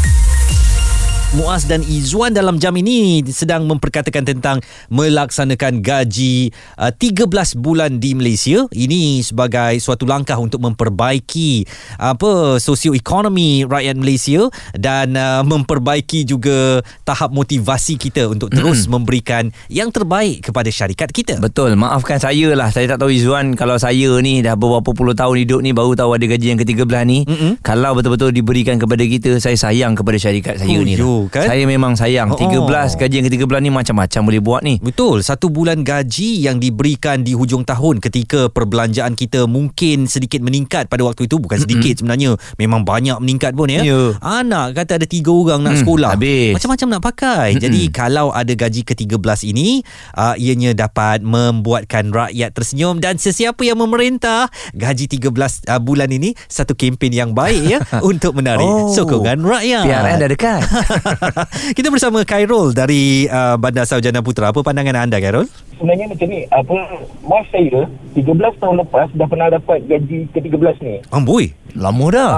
Muaz 1.36 1.68
dan 1.68 1.84
Izzuan 1.84 2.32
dalam 2.32 2.56
jam 2.56 2.72
ini 2.80 3.20
sedang 3.28 3.68
memperkatakan 3.68 4.24
tentang 4.24 4.64
melaksanakan 4.88 5.84
gaji 5.84 6.56
uh, 6.80 6.88
13 6.88 7.28
bulan 7.60 8.00
di 8.00 8.16
Malaysia. 8.16 8.64
Ini 8.72 9.20
sebagai 9.28 9.76
suatu 9.84 10.08
langkah 10.08 10.40
untuk 10.40 10.64
memperbaiki 10.64 11.68
apa 12.00 12.64
sosioekonomi 12.64 13.68
rakyat 13.68 14.00
Malaysia 14.00 14.48
dan 14.72 15.20
uh, 15.20 15.44
memperbaiki 15.44 16.24
juga 16.24 16.80
tahap 17.04 17.36
motivasi 17.36 18.00
kita 18.00 18.32
untuk 18.32 18.48
terus 18.48 18.88
memberikan 18.88 19.52
yang 19.68 19.92
terbaik 19.92 20.48
kepada 20.48 20.72
syarikat 20.72 21.12
kita. 21.12 21.44
Betul, 21.44 21.76
maafkan 21.76 22.24
saya 22.24 22.56
lah. 22.56 22.72
Saya 22.72 22.96
tak 22.96 23.04
tahu 23.04 23.12
Izzuan 23.12 23.60
kalau 23.60 23.76
saya 23.76 24.16
ni 24.24 24.40
dah 24.40 24.56
beberapa 24.56 24.96
puluh 24.96 25.12
tahun 25.12 25.44
hidup 25.44 25.60
ni 25.60 25.76
baru 25.76 25.92
tahu 25.92 26.16
ada 26.16 26.24
gaji 26.24 26.56
yang 26.56 26.60
ke-13 26.64 27.04
ni. 27.04 27.28
Mm-mm. 27.28 27.60
Kalau 27.68 28.00
betul-betul 28.00 28.32
diberikan 28.32 28.80
kepada 28.80 29.04
kita, 29.04 29.44
saya 29.44 29.60
sayang 29.60 29.92
kepada 29.92 30.16
syarikat 30.16 30.64
saya 30.64 30.72
Oh, 30.78 30.88
ni 30.88 30.96
yo, 30.96 31.17
kan? 31.28 31.50
Saya 31.50 31.66
memang 31.66 31.94
sayang. 31.94 32.30
Oh. 32.30 32.38
13 32.38 32.70
gaji 32.96 33.16
yang 33.16 33.26
ke-13 33.26 33.60
ni 33.60 33.72
macam-macam 33.72 34.22
boleh 34.24 34.38
buat 34.40 34.62
ni. 34.62 34.78
Betul, 34.78 35.20
satu 35.20 35.50
bulan 35.50 35.82
gaji 35.82 36.38
yang 36.40 36.58
diberikan 36.58 37.22
di 37.22 37.34
hujung 37.34 37.64
tahun 37.64 37.98
ketika 37.98 38.48
perbelanjaan 38.48 39.14
kita 39.14 39.46
mungkin 39.46 40.06
sedikit 40.06 40.40
meningkat 40.40 40.86
pada 40.86 41.02
waktu 41.02 41.26
itu 41.26 41.38
bukan 41.38 41.58
sedikit 41.58 41.98
sebenarnya, 41.98 42.38
memang 42.56 42.84
banyak 42.84 43.18
meningkat 43.18 43.52
pun 43.52 43.68
ya. 43.68 43.82
Ya. 43.82 44.14
Anak 44.20 44.76
kata 44.76 44.96
ada 44.96 45.08
tiga 45.08 45.32
orang 45.32 45.62
nak 45.62 45.74
Hmm, 45.74 45.82
sekolah. 45.82 46.10
habis. 46.14 46.54
Macam-macam 46.54 46.88
nak 46.90 47.02
pakai. 47.04 47.48
Jadi 47.58 47.82
kalau 47.90 48.30
ada 48.30 48.52
gaji 48.52 48.84
ke-13 48.84 49.18
ini, 49.48 49.82
uh, 50.14 50.36
ianya 50.36 50.74
dapat 50.74 51.22
membuatkan 51.22 52.10
rakyat 52.10 52.52
tersenyum 52.52 52.98
dan 52.98 53.16
sesiapa 53.16 53.62
yang 53.62 53.78
memerintah 53.78 54.46
gaji 54.74 55.08
13 55.08 55.32
uh, 55.66 55.80
bulan 55.80 56.10
ini 56.10 56.36
satu 56.46 56.74
kempen 56.74 57.10
yang 57.10 57.32
baik 57.32 57.64
ya 57.64 57.80
untuk 58.04 58.34
menarik 58.34 58.66
Oh. 58.68 58.92
sokongan 58.92 59.40
rakyat. 59.40 59.84
PRN 59.86 60.18
dah 60.18 60.30
dekat. 60.30 60.60
Kita 61.78 61.88
bersama 61.88 62.22
Khairul 62.22 62.72
dari 62.72 63.26
uh, 63.26 63.56
Bandar 63.56 63.84
Sarjana 63.84 64.20
Putra. 64.20 64.50
Apa 64.50 64.62
pandangan 64.62 65.04
anda 65.04 65.18
Khairul? 65.18 65.48
sebenarnya 65.74 66.10
macam 66.10 66.26
ni 66.26 66.42
apa 66.44 66.74
mas 67.22 67.46
saya 67.48 67.86
13 68.12 68.26
tahun 68.58 68.76
lepas 68.82 69.14
dah 69.14 69.28
pernah 69.28 69.46
dapat 69.48 69.78
gaji 69.86 70.26
ke-13 70.32 70.76
ni 70.82 70.96
Amboi. 71.08 71.54
Lama 71.74 72.06
dah. 72.10 72.32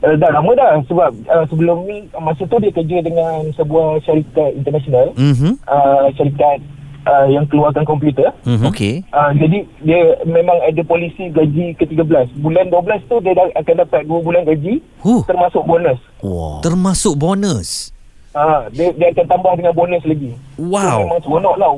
uh, 0.00 0.14
dah 0.14 0.30
lama 0.30 0.54
dah 0.54 0.78
sebab 0.84 1.10
uh, 1.24 1.44
sebelum 1.46 1.82
ni 1.82 2.06
masa 2.14 2.44
tu 2.44 2.56
dia 2.56 2.70
kerja 2.70 2.98
dengan 3.00 3.50
sebuah 3.52 3.98
syarikat 4.00 4.54
international 4.54 5.10
Mhm. 5.18 5.58
uh, 5.64 6.06
syarikat 6.14 6.62
uh, 7.02 7.26
yang 7.26 7.42
keluarkan 7.44 7.82
komputer 7.82 8.30
Mhm. 8.44 8.70
Okey. 8.70 9.02
Uh, 9.10 9.34
jadi 9.34 9.58
dia 9.82 10.00
memang 10.22 10.54
ada 10.62 10.82
polisi 10.84 11.26
gaji 11.28 11.74
ke-13 11.74 12.38
bulan 12.38 12.70
12 12.70 13.02
tu 13.04 13.18
dia 13.18 13.34
dah 13.34 13.50
akan 13.56 13.74
dapat 13.82 14.02
2 14.04 14.14
bulan 14.22 14.46
gaji 14.46 14.78
Huh. 15.00 15.26
termasuk 15.26 15.66
bonus 15.66 15.98
Wow. 16.22 16.58
Termasuk 16.60 17.18
bonus. 17.18 17.90
Uh, 18.36 18.60
dia, 18.70 18.92
dia 18.92 19.06
akan 19.16 19.26
tambah 19.26 19.52
dengan 19.56 19.72
bonus 19.72 20.04
lagi 20.04 20.30
Wow. 20.60 20.76
so, 20.76 21.00
memang 21.02 21.22
seronok 21.24 21.56
lah 21.56 21.70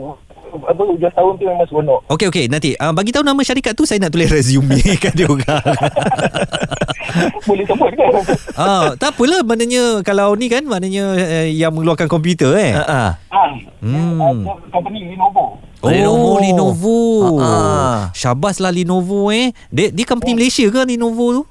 apa 0.49 0.81
hujung 0.81 1.13
tahun 1.13 1.33
tu 1.37 1.45
memang 1.45 1.69
seronok 1.69 2.01
Okey 2.09 2.27
okey 2.33 2.45
nanti 2.49 2.73
uh, 2.75 2.91
bagi 2.91 3.13
tahu 3.13 3.21
nama 3.23 3.41
syarikat 3.41 3.77
tu 3.77 3.85
saya 3.85 4.01
nak 4.01 4.11
tulis 4.11 4.33
resume 4.33 4.81
kat 5.03 5.13
dia 5.13 5.29
orang. 5.29 5.61
boleh 7.49 7.65
sebut 7.65 7.91
kan 7.97 8.13
ah, 8.57 8.93
tak 8.97 9.17
apalah 9.17 9.41
maknanya 9.41 10.05
kalau 10.05 10.37
ni 10.37 10.49
kan 10.49 10.65
maknanya 10.65 11.05
uh, 11.17 11.47
yang 11.49 11.73
mengeluarkan 11.73 12.09
komputer 12.09 12.53
eh. 12.57 12.73
Ha 12.77 12.85
ah. 12.85 13.11
Ah, 13.33 13.49
Hmm. 13.79 14.43
company 14.75 15.15
Lenovo. 15.15 15.55
Oh, 15.79 15.89
Lenovo. 15.89 16.43
Lenovo. 16.43 17.01
Ah, 17.39 17.47
ah. 17.47 17.99
Syabas 18.11 18.59
lah 18.59 18.75
Lenovo 18.75 19.31
eh. 19.31 19.55
Dia, 19.71 19.95
dia 19.95 20.03
company 20.03 20.35
Malaysia 20.35 20.67
ke 20.67 20.81
Lenovo 20.83 21.27
tu? 21.39 21.43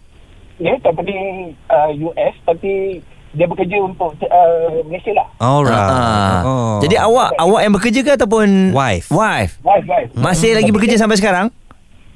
Dia 0.60 0.76
company 0.84 1.16
uh, 1.72 1.90
US 2.12 2.36
tapi 2.44 3.00
dia 3.38 3.46
bekerja 3.46 3.78
untuk 3.80 4.18
uh, 4.18 4.82
Malaysia 4.90 5.14
lah. 5.14 5.28
Alright. 5.38 5.78
Ah. 5.78 6.42
Oh. 6.42 6.78
Jadi 6.82 6.98
awak 6.98 7.38
awak 7.38 7.62
yang 7.62 7.74
bekerja 7.78 8.00
ke 8.02 8.12
ataupun 8.18 8.74
Wife. 8.74 9.14
Wife. 9.14 9.62
Wife, 9.62 9.86
wife. 9.86 10.10
Masih 10.18 10.58
lagi 10.58 10.74
bekerja 10.74 10.98
sampai 10.98 11.22
sekarang? 11.22 11.54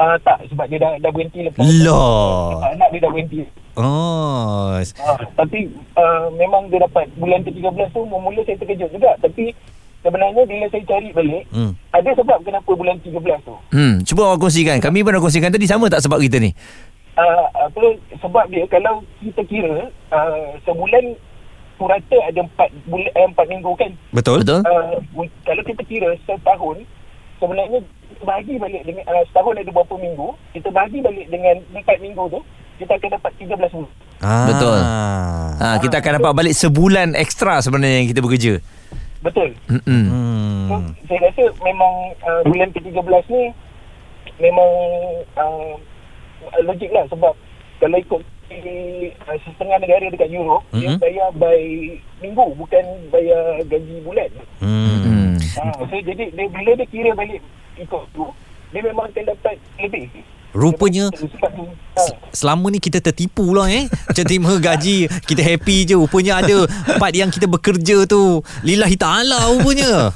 Uh, 0.02 0.18
tak, 0.26 0.42
sebab 0.50 0.66
dia 0.66 0.82
dah, 0.82 0.98
dah 0.98 1.14
berhenti 1.14 1.46
lepas. 1.46 1.62
Lah. 1.62 2.74
Anak 2.74 2.90
dia 2.90 3.00
dah 3.06 3.12
berhenti. 3.14 3.46
Oh. 3.78 4.74
Uh, 4.82 5.18
tapi 5.38 5.70
uh, 5.94 6.26
memang 6.34 6.74
dia 6.74 6.82
dapat 6.82 7.06
bulan 7.16 7.46
ke-13 7.46 7.94
tu 7.94 8.02
mula 8.10 8.42
saya 8.42 8.58
terkejut 8.58 8.90
juga. 8.90 9.14
Tapi 9.22 9.54
sebenarnya 10.02 10.44
bila 10.50 10.66
saya 10.74 10.84
cari 10.90 11.14
balik, 11.14 11.46
Hmm. 11.54 11.78
ada 11.94 12.10
sebab 12.18 12.42
kenapa 12.42 12.72
bulan 12.74 12.98
13 12.98 13.46
tu. 13.46 13.54
Hmm, 13.70 14.02
cuba 14.02 14.22
awak 14.26 14.42
kongsikan. 14.42 14.82
Kami 14.82 15.06
pun 15.06 15.14
dah 15.14 15.22
kongsikan 15.22 15.54
tadi 15.54 15.70
sama 15.70 15.86
tak 15.86 16.02
sebab 16.02 16.18
kita 16.18 16.42
ni? 16.42 16.50
Uh, 17.22 17.46
apa, 17.62 17.84
sebab 18.18 18.50
dia 18.50 18.66
kalau 18.66 19.06
kita 19.20 19.46
kira 19.46 19.76
uh, 20.10 20.58
sebulan 20.64 21.14
purata 21.78 22.18
ada 22.26 22.42
4 22.42 22.90
bulan 22.90 23.12
eh, 23.12 23.30
4 23.30 23.54
minggu 23.54 23.72
kan. 23.78 23.92
Betul? 24.10 24.42
Betul? 24.42 24.66
uh, 24.66 24.96
kalau 25.44 25.62
kita 25.62 25.84
kira 25.86 26.10
setahun 26.24 26.82
sebenarnya 27.38 27.80
kita 28.10 28.24
bahagi 28.24 28.54
balik 28.58 28.82
dengan 28.82 29.06
uh, 29.06 29.24
setahun 29.28 29.54
ada 29.56 29.70
berapa 29.70 29.96
minggu 29.98 30.28
kita 30.52 30.70
bahagi 30.70 30.98
balik 31.00 31.28
dengan 31.28 31.56
4 31.74 32.06
minggu 32.06 32.24
tu 32.30 32.40
kita 32.78 32.98
akan 32.98 33.10
dapat 33.14 33.32
13 33.38 33.78
minggu 33.78 33.92
Ah. 34.22 34.46
Betul. 34.46 34.80
Ha, 35.58 35.82
kita 35.82 35.98
akan 35.98 36.22
dapat 36.22 36.34
balik 36.38 36.54
sebulan 36.54 37.18
ekstra 37.18 37.58
sebenarnya 37.58 38.06
yang 38.06 38.10
kita 38.10 38.22
bekerja. 38.22 38.54
betul 39.22 39.50
Mm-mm. 39.66 40.06
so, 40.66 40.74
Hmm. 40.78 40.90
saya 41.06 41.20
rasa 41.26 41.44
memang 41.62 41.94
uh, 42.22 42.42
bulan 42.42 42.70
ke-13 42.70 43.26
ni 43.28 43.44
memang 44.38 44.70
uh, 45.36 45.74
logik 46.60 46.92
lah 46.92 47.08
sebab 47.08 47.34
kalau 47.80 47.98
ikut 47.98 48.22
uh, 48.22 49.38
setengah 49.48 49.78
negara 49.80 50.06
dekat 50.12 50.30
Europe 50.30 50.64
mm-hmm. 50.72 50.82
dia 50.82 50.92
bayar 51.00 51.30
by 51.40 51.62
minggu 52.22 52.46
bukan 52.60 52.86
bayar 53.10 53.64
gaji 53.66 53.96
bulan. 54.06 54.30
Hmm. 54.62 55.34
ha, 55.58 55.74
so 55.82 55.96
jadi 55.98 56.30
dia, 56.30 56.46
bila 56.48 56.72
dia 56.78 56.88
kira 56.88 57.12
balik 57.18 57.42
ikut 57.80 58.04
tu 58.14 58.26
dia 58.72 58.82
memang 58.84 59.10
akan 59.12 59.24
dapat 59.36 59.56
lebih 59.80 60.08
Rupanya. 60.52 61.08
Selama 62.36 62.68
ni 62.72 62.80
kita 62.80 63.00
tertipu 63.00 63.56
lah 63.56 63.72
eh. 63.72 63.88
Macam 63.88 64.24
terima 64.24 64.52
gaji 64.56 65.08
Kita 65.08 65.42
happy 65.44 65.78
je. 65.88 65.96
Rupanya 66.00 66.44
ada 66.44 66.68
Part 67.00 67.16
yang 67.16 67.32
kita 67.32 67.48
bekerja 67.48 68.08
tu. 68.08 68.44
Lillahi 68.64 68.96
ta'ala 68.96 69.52
rupanya. 69.52 70.12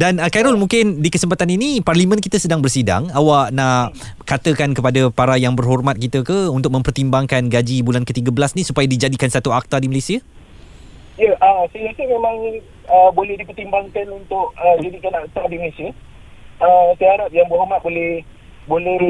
Dan 0.00 0.22
uh, 0.22 0.30
Khairul 0.30 0.58
mungkin 0.58 1.02
Di 1.02 1.10
kesempatan 1.10 1.50
ini 1.50 1.82
Parlimen 1.82 2.22
kita 2.22 2.38
sedang 2.38 2.62
bersidang. 2.62 3.10
Awak 3.10 3.54
nak 3.54 3.94
Katakan 4.26 4.74
kepada 4.74 5.10
para 5.10 5.38
yang 5.38 5.58
berhormat 5.58 5.98
kita 5.98 6.22
ke 6.22 6.50
Untuk 6.50 6.70
mempertimbangkan 6.74 7.50
gaji 7.50 7.82
bulan 7.82 8.06
ke-13 8.06 8.58
ni 8.58 8.62
Supaya 8.62 8.86
dijadikan 8.86 9.30
satu 9.30 9.54
akta 9.54 9.82
di 9.82 9.90
Malaysia? 9.90 10.22
Ya, 11.18 11.34
uh, 11.42 11.66
saya 11.74 11.90
rasa 11.90 12.02
memang 12.06 12.62
uh, 12.86 13.10
boleh 13.10 13.34
dipertimbangkan 13.42 14.06
untuk 14.14 14.54
uh, 14.54 14.78
jadikan 14.78 15.10
akta 15.18 15.50
di 15.50 15.58
Malaysia. 15.58 15.90
Uh, 16.58 16.90
saya 16.98 17.10
harap 17.14 17.30
yang 17.30 17.46
berhormat 17.46 17.78
boleh 17.86 18.26
boleh 18.68 19.00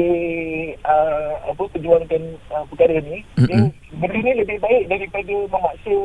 uh, 0.87 1.33
apa 1.51 1.63
perjuangkan 1.75 2.21
uh, 2.53 2.63
perkara 2.71 3.01
ni. 3.03 3.25
Dia, 3.35 3.67
benda 3.99 4.19
ni 4.23 4.31
lebih 4.39 4.57
baik 4.63 4.83
daripada 4.87 5.35
memaksa 5.51 5.97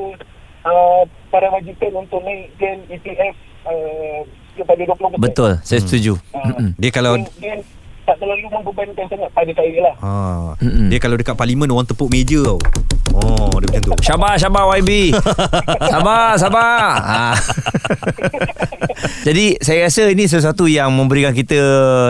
uh, 0.66 1.02
para 1.30 1.46
majikan 1.54 1.92
untuk 1.94 2.20
naikkan 2.26 2.82
ETF 2.90 3.36
uh, 3.68 4.20
kepada 4.58 4.82
20%. 4.90 5.22
Betul, 5.22 5.50
saya 5.62 5.80
setuju. 5.84 6.18
Uh. 6.34 6.74
Dia 6.80 6.90
kalau 6.90 7.20
dia, 7.20 7.30
dia 7.38 7.54
tak 8.04 8.16
terlalu 8.16 8.46
membebankan 8.46 9.04
sangat 9.06 9.30
pada 9.30 9.50
saya 9.50 9.78
lah. 9.80 9.94
ha, 9.98 10.12
Mm-mm. 10.58 10.88
Dia 10.88 10.98
kalau 10.98 11.14
dekat 11.14 11.34
parlimen 11.34 11.66
Orang 11.66 11.84
tepuk 11.84 12.08
meja 12.08 12.40
tau 12.40 12.60
Oh, 13.14 13.46
dia 13.56 13.70
macam 13.70 13.82
tu. 13.86 13.92
Sabar, 14.04 14.34
sabar 14.34 14.66
YB. 14.74 15.14
sabar, 15.92 16.34
sabar. 16.34 16.98
Ha. 16.98 17.38
Jadi 19.22 19.56
saya 19.56 19.86
rasa 19.86 20.02
ini 20.06 20.24
sesuatu 20.24 20.66
yang 20.66 20.90
memberikan 20.90 21.30
kita 21.30 21.56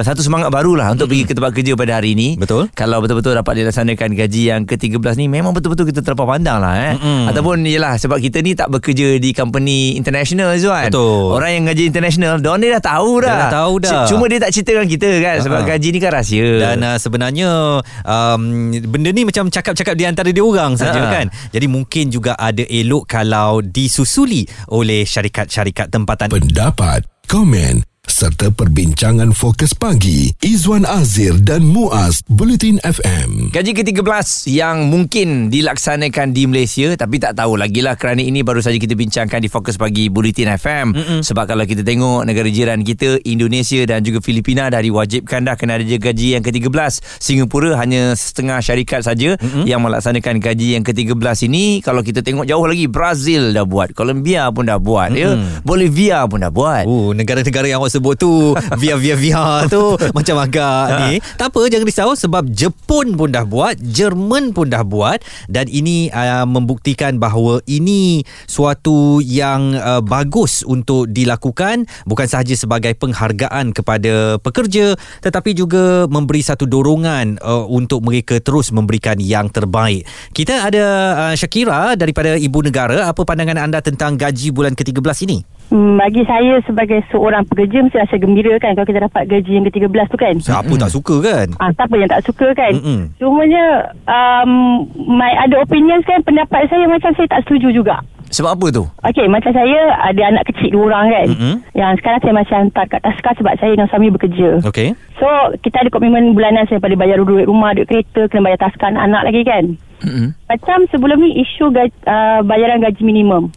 satu 0.00 0.20
semangat 0.20 0.48
barulah 0.48 0.88
untuk 0.88 1.06
pergi 1.06 1.24
ke 1.24 1.32
tempat 1.32 1.52
kerja 1.52 1.72
pada 1.74 1.92
hari 1.94 2.14
ini. 2.14 2.34
Betul. 2.34 2.72
Kalau 2.72 2.98
betul-betul 2.98 3.34
dapat 3.34 3.52
dilaksanakan 3.54 4.16
gaji 4.16 4.42
yang 4.46 4.60
ke-13 4.64 4.96
ni 5.16 5.26
memang 5.26 5.52
betul-betul 5.52 5.84
kita 5.84 6.00
terlepas 6.00 6.24
pandang 6.26 6.58
lah 6.58 6.72
eh. 6.74 6.92
Mm-mm. 6.96 7.28
Ataupun 7.28 7.62
yelah 7.62 7.94
sebab 7.94 8.16
kita 8.18 8.40
ni 8.40 8.52
tak 8.52 8.70
bekerja 8.70 9.16
di 9.16 9.30
company 9.30 9.94
international 9.94 10.56
Zuan. 10.56 10.88
Betul. 10.88 11.36
Orang 11.36 11.50
yang 11.52 11.64
gaji 11.66 11.84
international, 11.86 12.40
dia 12.40 12.70
dah 12.72 12.84
tahu 12.86 13.20
dah. 13.20 13.28
Dia 13.28 13.42
dah 13.42 13.52
tahu 13.54 13.72
dah. 13.78 13.92
C- 14.04 14.08
Cuma 14.08 14.24
dia 14.26 14.40
tak 14.40 14.50
ceritakan 14.50 14.86
kita 14.88 15.10
kan 15.20 15.36
sebab 15.38 15.60
Ha-ha. 15.60 15.70
gaji 15.70 15.83
ni 15.90 15.98
kan 16.00 16.12
rahsia. 16.14 16.60
Dan 16.60 16.84
uh, 16.84 16.96
sebenarnya 17.00 17.80
um, 18.04 18.42
benda 18.88 19.10
ni 19.10 19.24
macam 19.26 19.48
cakap-cakap 19.48 19.94
di 19.96 20.04
antara 20.04 20.28
dia 20.30 20.44
orang 20.44 20.76
saja 20.76 21.00
Ha. 21.04 21.10
kan. 21.10 21.26
Jadi 21.50 21.66
mungkin 21.66 22.08
juga 22.12 22.38
ada 22.38 22.62
elok 22.64 23.04
kalau 23.10 23.60
disusuli 23.60 24.46
oleh 24.70 25.02
syarikat-syarikat 25.02 25.90
tempatan. 25.90 26.30
Pendapat, 26.30 27.04
komen 27.26 27.93
serta 28.14 28.46
perbincangan 28.54 29.34
fokus 29.34 29.74
pagi. 29.74 30.30
Izwan 30.38 30.86
Azir 30.86 31.34
dan 31.42 31.66
Muaz 31.66 32.22
Bulletin 32.30 32.78
FM. 32.86 33.50
Gaji 33.50 33.74
ke-13 33.74 34.54
yang 34.54 34.86
mungkin 34.86 35.50
dilaksanakan 35.50 36.30
di 36.30 36.46
Malaysia 36.46 36.94
tapi 36.94 37.18
tak 37.18 37.34
tahu 37.34 37.58
lagi 37.58 37.82
lah 37.82 37.98
kerana 37.98 38.22
ini 38.22 38.46
baru 38.46 38.62
saja 38.62 38.78
kita 38.78 38.94
bincangkan 38.94 39.42
di 39.42 39.50
Fokus 39.50 39.74
Pagi 39.74 40.06
Bulletin 40.14 40.46
FM 40.54 40.86
Mm-mm. 40.94 41.20
sebab 41.26 41.50
kalau 41.50 41.66
kita 41.66 41.82
tengok 41.82 42.22
negara 42.22 42.46
jiran 42.46 42.86
kita 42.86 43.18
Indonesia 43.26 43.82
dan 43.82 44.06
juga 44.06 44.22
Filipina 44.22 44.70
dah 44.70 44.78
diwajibkan 44.78 45.50
dah 45.50 45.58
kena 45.58 45.82
ada 45.82 45.82
gaji 45.82 46.38
yang 46.38 46.46
ke-13 46.46 47.18
Singapura 47.18 47.74
hanya 47.82 48.14
setengah 48.14 48.62
syarikat 48.62 49.02
saja 49.02 49.34
Mm-mm. 49.42 49.66
yang 49.66 49.82
melaksanakan 49.82 50.38
gaji 50.38 50.78
yang 50.78 50.86
ke-13 50.86 51.50
ini. 51.50 51.82
Kalau 51.82 52.06
kita 52.06 52.22
tengok 52.22 52.46
jauh 52.46 52.62
lagi 52.62 52.86
Brazil 52.86 53.50
dah 53.50 53.66
buat 53.66 53.90
Colombia 53.90 54.54
pun 54.54 54.70
dah 54.70 54.78
buat 54.78 55.10
ya. 55.18 55.34
Bolivia 55.66 56.22
pun 56.30 56.46
dah 56.46 56.54
buat. 56.54 56.86
Oh, 56.86 57.10
negara-negara 57.10 57.66
yang 57.66 57.82
awak 57.82 57.90
sebut 57.90 58.03
tu 58.12 58.52
via 58.80 59.00
via 59.00 59.16
via 59.16 59.64
tu 59.72 59.96
macam 60.12 60.36
agak 60.44 60.84
ni. 61.08 61.12
Tak 61.40 61.48
apa 61.48 61.60
jangan 61.72 61.88
risau 61.88 62.12
sebab 62.12 62.44
Jepun 62.52 63.16
pun 63.16 63.32
dah 63.32 63.48
buat, 63.48 63.80
Jerman 63.80 64.52
pun 64.52 64.68
dah 64.68 64.84
buat 64.84 65.24
dan 65.48 65.72
ini 65.72 66.12
uh, 66.12 66.44
membuktikan 66.44 67.16
bahawa 67.16 67.64
ini 67.64 68.20
suatu 68.44 69.24
yang 69.24 69.72
uh, 69.80 70.04
bagus 70.04 70.60
untuk 70.68 71.08
dilakukan 71.08 71.88
bukan 72.04 72.26
sahaja 72.28 72.52
sebagai 72.52 72.92
penghargaan 73.00 73.72
kepada 73.72 74.36
pekerja 74.44 74.98
tetapi 75.24 75.56
juga 75.56 76.04
memberi 76.10 76.44
satu 76.44 76.68
dorongan 76.68 77.40
uh, 77.40 77.64
untuk 77.70 78.04
mereka 78.04 78.36
terus 78.42 78.74
memberikan 78.74 79.16
yang 79.22 79.48
terbaik. 79.48 80.04
Kita 80.34 80.66
ada 80.66 80.84
uh, 81.14 81.34
Syakira 81.38 81.94
daripada 81.94 82.34
Ibu 82.34 82.66
Negara, 82.66 83.06
apa 83.06 83.22
pandangan 83.22 83.56
anda 83.60 83.78
tentang 83.78 84.18
gaji 84.18 84.50
bulan 84.50 84.74
ke-13 84.74 85.30
ini? 85.30 85.38
Hmm, 85.64 85.96
bagi 85.96 86.22
saya 86.22 86.60
sebagai 86.64 87.00
seorang 87.08 87.48
pekerja 87.48 87.80
mesti 87.80 87.96
rasa 87.96 88.20
gembira 88.20 88.52
kan 88.60 88.76
kalau 88.76 88.84
kita 88.84 89.00
dapat 89.00 89.22
gaji 89.26 89.50
yang 89.56 89.64
ke-13 89.64 90.06
tu 90.06 90.18
kan. 90.20 90.34
Siapa 90.36 90.74
tak 90.76 90.92
suka 90.92 91.16
kan? 91.18 91.46
Ah, 91.56 91.72
siapa 91.72 91.94
yang 91.96 92.10
tak 92.10 92.22
suka 92.22 92.52
kan? 92.52 92.72
Mm-mm. 92.76 93.00
Cumanya 93.16 93.64
um, 94.04 94.84
my 94.94 95.32
ada 95.34 95.58
opinions 95.58 96.04
kan 96.04 96.20
pendapat 96.20 96.68
saya 96.68 96.84
macam 96.84 97.10
saya 97.12 97.26
tak 97.26 97.42
setuju 97.48 97.72
juga. 97.72 97.96
sebab 98.24 98.58
apa 98.58 98.66
tu 98.72 98.82
Okey, 99.06 99.30
macam 99.30 99.54
saya 99.54 99.94
ada 100.02 100.22
anak 100.26 100.44
kecil 100.50 100.74
dua 100.74 100.90
orang 100.90 101.06
kan. 101.08 101.28
Mm-mm. 101.32 101.54
Yang 101.72 101.92
sekarang 102.02 102.20
saya 102.20 102.34
masih 102.34 102.54
hantar 102.60 102.84
kat 102.86 103.00
Taska 103.00 103.30
sebab 103.38 103.52
saya 103.56 103.70
dengan 103.72 103.88
suami 103.88 104.08
bekerja. 104.10 104.50
Okey. 104.66 104.88
So, 105.16 105.26
kita 105.62 105.80
ada 105.80 105.88
komitmen 105.88 106.34
bulanan 106.34 106.66
saya 106.66 106.82
pada 106.82 106.92
bayar 106.94 107.22
duit 107.22 107.46
rumah, 107.46 107.72
duit 107.72 107.86
kereta, 107.86 108.26
kena 108.28 108.52
bayar 108.52 108.60
Taska 108.60 108.90
anak-anak 108.90 109.22
lagi 109.32 109.42
kan. 109.42 109.64
Mm-mm. 110.04 110.28
Macam 110.44 110.78
sebelum 110.90 111.18
ni 111.18 111.40
isu 111.40 111.70
gaji, 111.70 111.94
uh, 112.04 112.42
bayaran 112.42 112.82
gaji 112.82 113.00
minimum. 113.00 113.48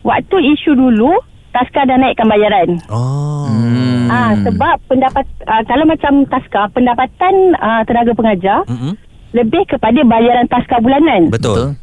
Waktu 0.00 0.36
isu 0.54 0.74
dulu, 0.74 1.18
Taska 1.56 1.88
dah 1.88 1.96
naikkan 1.96 2.28
bayaran. 2.28 2.68
Oh. 2.92 3.48
Hmm. 3.48 4.12
Ah 4.12 4.36
sebab 4.38 4.76
pendapat 4.86 5.24
uh, 5.48 5.64
kalau 5.64 5.88
macam 5.88 6.28
taska 6.28 6.68
pendapatan 6.70 7.56
uh, 7.56 7.80
tenaga 7.82 8.12
pengajar 8.12 8.60
Mm-mm. 8.68 8.92
lebih 9.32 9.64
kepada 9.64 10.04
bayaran 10.04 10.44
taska 10.46 10.84
bulanan. 10.84 11.32
Betul. 11.32 11.74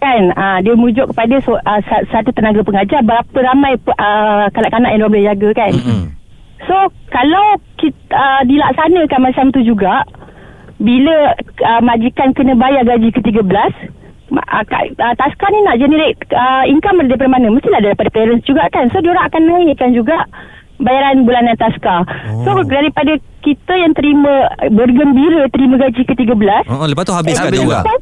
Kan 0.00 0.32
ah 0.34 0.64
dia 0.64 0.72
merujuk 0.72 1.12
kepada 1.12 1.36
so, 1.44 1.54
uh, 1.54 1.80
sa- 1.84 2.08
satu 2.08 2.32
tenaga 2.32 2.64
pengajar 2.64 3.04
berapa 3.04 3.36
ramai 3.44 3.76
uh, 3.76 4.48
kanak-kanak 4.50 4.96
yang 4.96 5.00
dia 5.04 5.12
boleh 5.12 5.26
jaga 5.28 5.48
kan. 5.52 5.72
Mm-mm. 5.76 6.02
So 6.64 6.76
kalau 7.12 7.60
kita 7.76 8.16
uh, 8.16 8.42
dilaksanakan 8.48 9.20
macam 9.20 9.44
tu 9.52 9.60
juga 9.60 10.08
bila 10.80 11.36
uh, 11.60 11.80
majikan 11.84 12.32
kena 12.32 12.56
bayar 12.56 12.88
gaji 12.88 13.12
ke-13 13.12 13.44
ma- 13.44 13.68
uh, 14.32 14.64
kat- 14.64 14.94
uh, 14.94 15.14
Taska 15.14 15.46
ni 15.48 15.58
nak 15.60 15.76
generate 15.76 16.18
uh, 16.30 16.64
income 16.64 17.02
daripada 17.02 17.28
mana? 17.28 17.48
Mestilah 17.48 17.80
daripada 17.80 18.08
parents 18.08 18.42
juga 18.42 18.66
kan. 18.68 18.86
So 18.88 18.98
diorang 18.98 19.24
akan 19.24 19.42
naikkan 19.42 19.90
juga 19.90 20.24
bayaran 20.76 21.22
bulanan 21.22 21.54
Taska. 21.54 22.06
Oh. 22.30 22.42
So 22.42 22.50
daripada 22.64 23.14
kita 23.40 23.72
yang 23.74 23.92
terima 23.92 24.48
bergembira 24.70 25.48
terima 25.48 25.76
gaji 25.78 26.04
ke-13 26.04 26.68
Oh, 26.68 26.84
lepas 26.84 27.02
tu 27.02 27.12
habiskan 27.12 27.48
Habis 27.48 27.60
juga. 27.60 27.80
juga. 27.80 27.94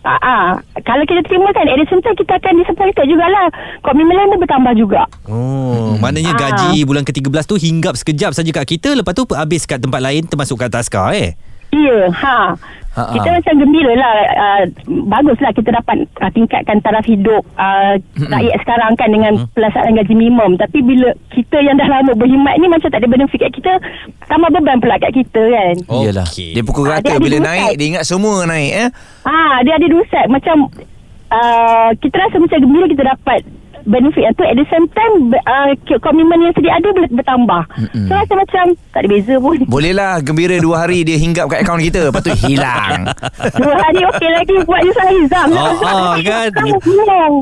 Ah, 0.00 0.16
ah, 0.16 0.46
kalau 0.80 1.02
kita 1.02 1.20
terima 1.22 1.50
kan 1.50 1.66
At 1.66 1.74
the 1.74 1.84
same 1.84 1.98
time 1.98 2.14
Kita 2.14 2.38
akan 2.38 2.54
disappointed 2.56 3.02
jugalah 3.04 3.50
Komitmen 3.82 4.14
lain 4.14 4.30
pun 4.30 4.40
bertambah 4.40 4.72
juga 4.72 5.02
Oh, 5.26 5.98
maknanya 5.98 6.32
Ah. 6.32 6.40
gaji 6.40 6.86
bulan 6.86 7.02
ke-13 7.02 7.44
tu 7.44 7.58
hinggap 7.58 7.92
sekejap 7.94 8.30
saja 8.30 8.48
kat 8.48 8.64
kita, 8.68 8.94
lepas 8.94 9.12
tu 9.12 9.26
habis 9.28 9.66
kat 9.66 9.76
tempat 9.76 9.98
lain 9.98 10.22
termasuk 10.22 10.54
kat 10.56 10.70
Taska 10.70 11.12
eh. 11.12 11.34
Ya, 11.68 12.08
ha. 12.14 12.54
Ha, 12.54 12.87
ha 12.98 13.14
kita 13.14 13.28
ha. 13.30 13.36
macam 13.38 13.54
gembira 13.58 13.92
lah. 13.94 14.12
Uh, 14.34 14.62
baguslah 15.06 15.52
kita 15.54 15.70
dapat 15.70 15.96
uh, 16.18 16.30
tingkatkan 16.34 16.82
taraf 16.82 17.06
hidup 17.06 17.46
uh, 17.54 17.94
rakyat 18.18 18.56
sekarang 18.66 18.92
kan 18.98 19.08
dengan 19.08 19.32
pelaksanaan 19.54 19.94
gaji 19.94 20.14
minimum. 20.14 20.58
Tapi 20.58 20.82
bila 20.82 21.14
kita 21.30 21.62
yang 21.62 21.78
dah 21.78 21.86
lama 21.86 22.12
berkhidmat 22.12 22.54
ni 22.58 22.66
macam 22.66 22.88
tak 22.90 23.00
ada 23.00 23.08
benefit 23.08 23.38
kat 23.38 23.52
kita, 23.54 23.72
tambah 24.26 24.50
beban 24.50 24.82
pula 24.82 24.98
kat 24.98 25.14
kita 25.14 25.42
kan. 25.46 25.74
Iyalah. 25.86 26.26
Okey. 26.26 26.52
Dia 26.58 26.62
pukul 26.66 26.86
Ah, 26.88 26.98
rata 26.98 27.06
dia 27.06 27.14
ada 27.14 27.22
bila 27.22 27.38
naik 27.38 27.68
side. 27.70 27.76
dia 27.78 27.86
ingat 27.94 28.04
semua 28.04 28.36
naik 28.42 28.72
eh. 28.74 28.88
Ah, 29.22 29.56
dia 29.62 29.78
ada 29.78 29.86
dua 29.86 30.02
side. 30.08 30.28
Macam 30.28 30.56
uh, 31.30 31.90
kita 32.00 32.16
rasa 32.18 32.36
macam 32.40 32.58
gembira 32.58 32.86
kita 32.88 33.04
dapat 33.06 33.40
benefit 33.88 34.22
yang 34.22 34.34
tu 34.36 34.44
at 34.44 34.54
the 34.54 34.66
same 34.68 34.86
time 34.92 35.32
uh, 35.32 35.72
komitmen 35.98 36.44
yang 36.44 36.54
sedia 36.54 36.76
ada 36.76 36.88
boleh 36.92 37.10
bertambah. 37.10 37.62
Mm-mm. 37.80 38.06
So 38.06 38.12
rasa 38.14 38.34
macam 38.36 38.64
tak 38.92 39.00
ada 39.02 39.08
beza 39.08 39.34
pun. 39.40 39.58
Bolehlah 39.72 40.20
gembira 40.20 40.56
dua 40.60 40.86
hari 40.86 41.02
dia 41.02 41.16
hinggap 41.16 41.48
kat 41.48 41.64
akaun 41.64 41.80
kita. 41.80 42.12
Lepas 42.12 42.22
tu 42.22 42.32
hilang. 42.46 43.08
Dua 43.58 43.74
hari 43.74 44.00
okey 44.04 44.30
lagi 44.30 44.54
buat 44.68 44.80
je 44.84 44.92
saya 44.94 45.22
Zam. 45.32 45.48
Ah, 45.56 45.72
ah, 45.82 46.14
kan? 46.28 46.50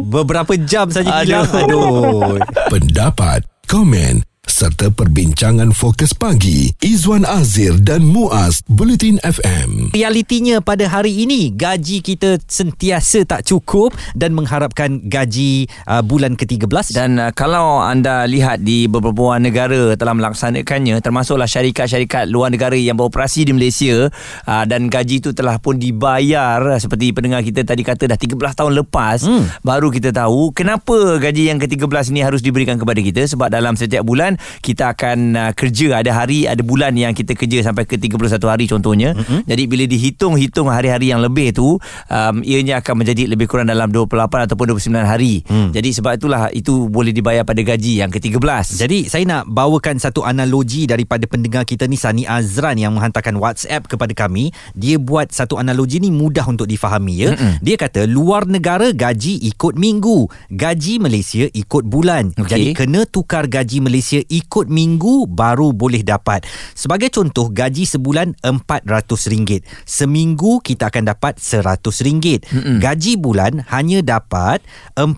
Beberapa 0.07 0.53
jam 0.65 0.87
saja 0.89 1.21
hilang. 1.21 1.45
Aduh. 1.51 2.39
Pendapat, 2.71 3.45
komen 3.67 4.36
serta 4.57 4.89
perbincangan 4.89 5.77
fokus 5.77 6.17
pagi 6.17 6.73
Izwan 6.81 7.29
Azir 7.29 7.77
dan 7.77 8.09
Muaz 8.09 8.65
Bulletin 8.65 9.21
FM. 9.21 9.93
Realitinya 9.93 10.65
pada 10.65 10.89
hari 10.89 11.29
ini 11.29 11.53
gaji 11.53 12.01
kita 12.01 12.41
sentiasa 12.49 13.29
tak 13.29 13.45
cukup 13.45 13.93
dan 14.17 14.33
mengharapkan 14.33 15.05
gaji 15.05 15.69
uh, 15.85 16.01
bulan 16.01 16.41
ke-13 16.41 16.97
Dan 16.97 17.21
uh, 17.21 17.37
kalau 17.37 17.85
anda 17.85 18.25
lihat 18.25 18.65
di 18.65 18.89
beberapa 18.89 19.37
negara 19.37 19.93
telah 19.93 20.17
melaksanakannya 20.17 21.05
termasuklah 21.05 21.45
syarikat-syarikat 21.45 22.25
luar 22.33 22.49
negara 22.49 22.81
yang 22.81 22.97
beroperasi 22.97 23.45
di 23.45 23.53
Malaysia 23.53 24.09
uh, 24.49 24.65
dan 24.65 24.89
gaji 24.89 25.21
itu 25.21 25.37
telah 25.37 25.61
pun 25.61 25.77
dibayar 25.77 26.65
seperti 26.81 27.13
pendengar 27.13 27.45
kita 27.45 27.61
tadi 27.61 27.85
kata 27.85 28.09
dah 28.09 28.17
13 28.17 28.33
tahun 28.57 28.73
lepas 28.73 29.21
Hmm. 29.27 29.49
baru 29.61 29.91
kita 29.91 30.15
tahu 30.15 30.55
kenapa 30.55 31.19
gaji 31.19 31.51
yang 31.51 31.59
ke-13 31.59 32.15
ini 32.15 32.21
harus 32.23 32.41
diberikan 32.41 32.79
kepada 32.79 33.03
kita 33.03 33.27
sebab 33.27 33.51
dalam 33.51 33.75
setiap 33.75 34.07
bulan 34.07 34.39
kita 34.61 34.95
akan 34.97 35.19
uh, 35.35 35.53
kerja 35.53 36.01
ada 36.03 36.11
hari 36.13 36.47
ada 36.47 36.61
bulan 36.63 36.95
yang 36.97 37.13
kita 37.13 37.35
kerja 37.35 37.67
sampai 37.67 37.85
ke 37.85 37.99
31 37.99 38.39
hari 38.47 38.65
contohnya 38.67 39.15
mm-hmm. 39.15 39.47
jadi 39.47 39.63
bila 39.67 39.85
dihitung-hitung 39.87 40.69
hari-hari 40.71 41.11
yang 41.11 41.23
lebih 41.23 41.55
tu 41.55 41.79
um, 42.11 42.37
ianya 42.43 42.81
akan 42.83 43.05
menjadi 43.05 43.31
lebih 43.31 43.47
kurang 43.51 43.69
dalam 43.71 43.91
28 43.91 44.47
ataupun 44.51 44.65
29 44.77 44.93
hari 45.07 45.39
Hmm. 45.47 45.71
jadi 45.71 45.91
sebab 45.95 46.19
itulah 46.19 46.49
itu 46.51 46.91
boleh 46.91 47.15
dibayar 47.15 47.47
pada 47.47 47.61
gaji 47.63 48.03
yang 48.03 48.11
ke-13 48.11 48.79
Jadi 48.79 49.07
saya 49.07 49.25
nak 49.27 49.43
bawakan 49.51 49.99
satu 49.99 50.27
analogi 50.27 50.87
daripada 50.87 51.25
pendengar 51.27 51.63
kita 51.63 51.87
ni 51.87 51.95
Sani 51.99 52.25
Azran 52.27 52.79
yang 52.79 52.95
menghantarkan 52.95 53.39
WhatsApp 53.39 53.87
kepada 53.91 54.13
kami. 54.13 54.51
Dia 54.75 54.99
buat 54.99 55.31
satu 55.31 55.59
analogi 55.59 56.03
ni 56.03 56.11
mudah 56.11 56.47
untuk 56.47 56.67
difahami 56.67 57.15
ya. 57.27 57.29
Mm-mm. 57.35 57.63
Dia 57.63 57.77
kata 57.79 58.05
luar 58.05 58.45
negara 58.47 58.91
gaji 58.91 59.39
ikut 59.51 59.79
minggu, 59.79 60.29
gaji 60.53 60.99
Malaysia 60.99 61.47
ikut 61.51 61.85
bulan. 61.87 62.35
Okey. 62.37 62.49
Jadi 62.49 62.67
kena 62.75 63.01
tukar 63.07 63.47
gaji 63.47 63.79
Malaysia 63.83 64.19
ikut 64.37 64.69
minggu 64.69 65.25
baru 65.25 65.73
boleh 65.73 66.05
dapat. 66.05 66.45
Sebagai 66.77 67.09
contoh, 67.09 67.49
gaji 67.49 67.89
sebulan 67.89 68.37
RM400. 68.45 69.65
Seminggu 69.89 70.61
kita 70.61 70.93
akan 70.93 71.09
dapat 71.09 71.41
RM100. 71.41 72.53
Mm-mm. 72.53 72.77
Gaji 72.85 73.17
bulan 73.17 73.65
hanya 73.73 74.05
dapat 74.05 74.61
400 74.93 75.17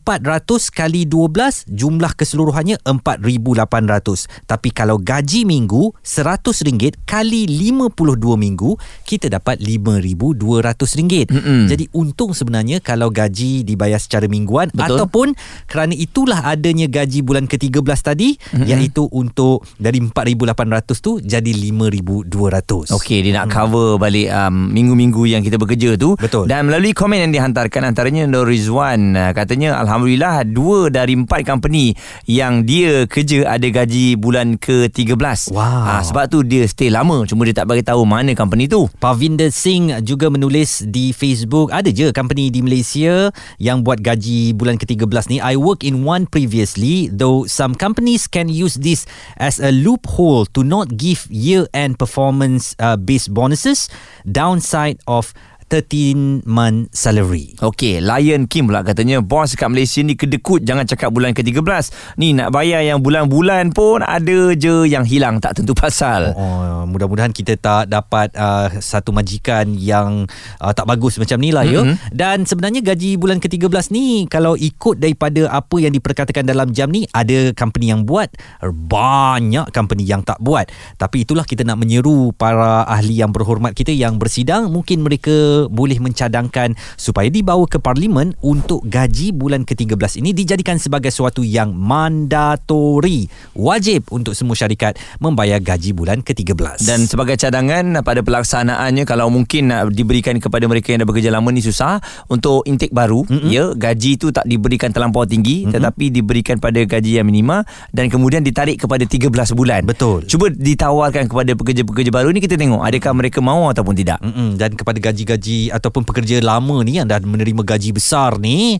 kali 0.71 1.03
12 1.11 1.67
jumlah 1.67 2.15
keseluruhannya 2.15 2.79
4800. 2.87 4.47
Tapi 4.47 4.69
kalau 4.71 5.03
gaji 5.03 5.43
minggu 5.43 5.91
RM100 6.07 7.03
kali 7.03 7.51
52 7.51 8.39
minggu 8.39 8.79
kita 9.03 9.27
dapat 9.27 9.59
RM5200. 9.59 11.35
Mm-mm. 11.35 11.61
Jadi 11.67 11.85
untung 11.97 12.31
sebenarnya 12.37 12.79
kalau 12.79 13.11
gaji 13.11 13.67
dibayar 13.67 13.99
secara 13.99 14.31
mingguan 14.31 14.71
Betul. 14.71 14.85
ataupun 14.95 15.27
kerana 15.67 15.97
itulah 15.97 16.45
adanya 16.45 16.87
gaji 16.87 17.25
bulan 17.25 17.49
ke-13 17.49 17.99
tadi 18.05 18.37
mm-hmm. 18.37 18.67
iaitu 18.69 19.08
untuk 19.13 19.65
dari 19.77 20.01
4800 20.03 20.99
tu 20.99 21.13
jadi 21.23 21.51
5200. 21.51 22.95
Okey, 22.95 23.19
dia 23.25 23.33
nak 23.43 23.53
cover 23.53 23.97
balik 24.01 24.29
um, 24.33 24.73
minggu-minggu 24.73 25.23
yang 25.29 25.43
kita 25.45 25.61
bekerja 25.61 25.95
tu. 26.01 26.17
Betul. 26.19 26.49
Dan 26.49 26.69
melalui 26.69 26.93
komen 26.93 27.29
yang 27.29 27.33
dihantarkan 27.33 27.89
antaranya 27.89 28.25
Nur 28.25 28.49
Rizwan 28.49 29.15
uh, 29.15 29.33
katanya 29.37 29.79
alhamdulillah 29.79 30.43
dua 30.49 30.89
dari 30.89 31.15
empat 31.15 31.45
company 31.45 31.93
yang 32.25 32.65
dia 32.65 33.05
kerja 33.07 33.49
ada 33.49 33.69
gaji 33.69 34.19
bulan 34.19 34.57
ke-13. 34.59 35.53
Wow. 35.55 35.63
Ah, 35.63 36.03
sebab 36.03 36.29
tu 36.29 36.43
dia 36.43 36.67
stay 36.67 36.91
lama 36.91 37.25
cuma 37.29 37.45
dia 37.47 37.55
tak 37.55 37.71
bagi 37.71 37.85
tahu 37.85 38.03
mana 38.03 38.33
company 38.35 38.67
tu. 38.67 38.91
Pavinder 38.99 39.53
Singh 39.53 40.03
juga 40.03 40.33
menulis 40.33 40.85
di 40.89 41.15
Facebook 41.15 41.71
ada 41.71 41.89
je 41.93 42.11
company 42.11 42.51
di 42.51 42.65
Malaysia 42.65 43.31
yang 43.63 43.87
buat 43.87 44.03
gaji 44.03 44.57
bulan 44.57 44.81
ke-13 44.81 45.25
ni 45.31 45.39
I 45.39 45.55
work 45.55 45.87
in 45.87 46.03
one 46.03 46.27
previously 46.27 47.13
though 47.13 47.47
some 47.47 47.75
companies 47.77 48.27
can 48.27 48.51
use 48.51 48.79
this 48.81 48.98
as 49.37 49.61
a 49.61 49.71
loophole 49.73 50.47
to 50.47 50.63
not 50.63 50.97
give 50.97 51.27
year 51.31 51.67
end 51.75 51.99
performance 51.99 52.75
uh, 52.79 52.97
based 52.97 53.33
bonuses. 53.33 53.89
Downside 54.31 55.01
of 55.07 55.35
13 55.69 56.49
month 56.49 56.89
salary. 56.97 57.53
Okey, 57.61 58.01
Lion 58.01 58.49
Kim 58.49 58.73
pula 58.73 58.81
katanya 58.81 59.21
bos 59.21 59.53
kat 59.53 59.69
Malaysia 59.69 60.01
ni 60.01 60.17
kedekut 60.17 60.65
jangan 60.65 60.89
cakap 60.89 61.13
bulan 61.13 61.37
ke-13. 61.37 62.17
Ni 62.17 62.33
nak 62.33 62.57
bayar 62.57 62.81
yang 62.81 63.05
bulan-bulan 63.05 63.77
pun 63.77 64.01
ada 64.01 64.57
je 64.57 64.89
yang 64.89 65.05
hilang 65.05 65.45
tak 65.45 65.61
tentu 65.61 65.77
pasal. 65.77 66.33
Oh, 66.33 66.89
mudah-mudahan 66.89 67.37
kita 67.37 67.61
tak 67.61 67.93
dapat 67.93 68.33
uh, 68.33 68.73
satu 68.81 69.13
majikan 69.13 69.77
yang 69.77 70.25
uh, 70.65 70.73
tak 70.73 70.89
bagus 70.89 71.21
macam 71.21 71.37
ni 71.37 71.53
lah 71.53 71.69
mm-hmm. 71.69 72.09
ya. 72.09 72.17
Dan 72.17 72.49
sebenarnya 72.49 72.81
gaji 72.81 73.21
bulan 73.21 73.37
ke-13 73.37 73.93
ni 73.93 74.25
kalau 74.25 74.57
ikut 74.57 74.97
daripada 74.97 75.53
apa 75.53 75.77
yang 75.77 75.93
diperkatakan 75.93 76.49
dalam 76.49 76.73
jam 76.73 76.89
ni 76.89 77.05
ada 77.13 77.53
company 77.53 77.93
yang 77.93 78.09
buat, 78.09 78.33
banyak 78.65 79.69
company 79.77 80.09
yang 80.09 80.25
tak 80.25 80.41
buat. 80.41 80.73
Tapi 80.97 81.29
itulah 81.29 81.45
kita 81.45 81.69
nak 81.69 81.77
menyeru 81.77 82.33
para 82.33 82.89
ahli 82.89 83.21
yang 83.21 83.35
berhormat 83.35 83.77
kita 83.77 83.93
yang 83.93 84.17
bersidang 84.17 84.73
mungkin 84.73 85.05
mereka 85.05 85.58
boleh 85.67 85.99
mencadangkan 85.99 86.79
supaya 86.95 87.27
dibawa 87.27 87.67
ke 87.67 87.83
parlimen 87.83 88.39
untuk 88.39 88.87
gaji 88.87 89.35
bulan 89.35 89.67
ke-13 89.67 90.23
ini 90.23 90.31
dijadikan 90.31 90.79
sebagai 90.79 91.11
sesuatu 91.11 91.43
yang 91.43 91.75
mandatori, 91.75 93.27
wajib 93.59 94.07
untuk 94.15 94.39
semua 94.39 94.55
syarikat 94.55 94.95
membayar 95.19 95.59
gaji 95.59 95.91
bulan 95.91 96.23
ke-13. 96.23 96.87
Dan 96.87 97.11
sebagai 97.11 97.35
cadangan 97.35 98.05
pada 98.05 98.21
pelaksanaannya 98.21 99.09
kalau 99.09 99.33
mungkin 99.33 99.73
nak 99.73 99.91
diberikan 99.91 100.37
kepada 100.37 100.69
mereka 100.69 100.93
yang 100.93 101.03
dah 101.03 101.09
bekerja 101.09 101.31
lama 101.33 101.49
ni 101.49 101.65
susah 101.65 101.99
untuk 102.29 102.69
intake 102.69 102.93
baru 102.93 103.25
mm-hmm. 103.25 103.49
ya 103.49 103.65
gaji 103.73 104.21
tu 104.21 104.29
tak 104.29 104.45
diberikan 104.45 104.93
terlampau 104.93 105.25
tinggi 105.25 105.65
mm-hmm. 105.65 105.75
tetapi 105.75 106.05
diberikan 106.13 106.57
pada 106.61 106.85
gaji 106.85 107.19
yang 107.19 107.27
minima 107.27 107.65
dan 107.91 108.13
kemudian 108.13 108.45
ditarik 108.45 108.77
kepada 108.77 109.09
13 109.09 109.33
bulan. 109.57 109.83
Betul. 109.89 110.29
Cuba 110.29 110.53
ditawarkan 110.53 111.31
kepada 111.31 111.53
pekerja-pekerja 111.57 112.11
baru 112.13 112.29
ni 112.31 112.45
kita 112.45 112.61
tengok 112.61 112.85
adakah 112.85 113.13
mereka 113.17 113.39
mahu 113.41 113.73
ataupun 113.73 113.95
tidak. 113.97 114.21
Mm-mm, 114.21 114.61
dan 114.61 114.77
kepada 114.77 114.99
gaji-gaji 115.01 115.48
ataupun 115.73 116.05
pekerja 116.05 116.41
lama 116.45 116.81
ni 116.85 117.01
yang 117.01 117.09
dah 117.09 117.21
menerima 117.23 117.63
gaji 117.65 117.91
besar 117.95 118.37
ni 118.37 118.79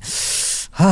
Ha, 0.79 0.91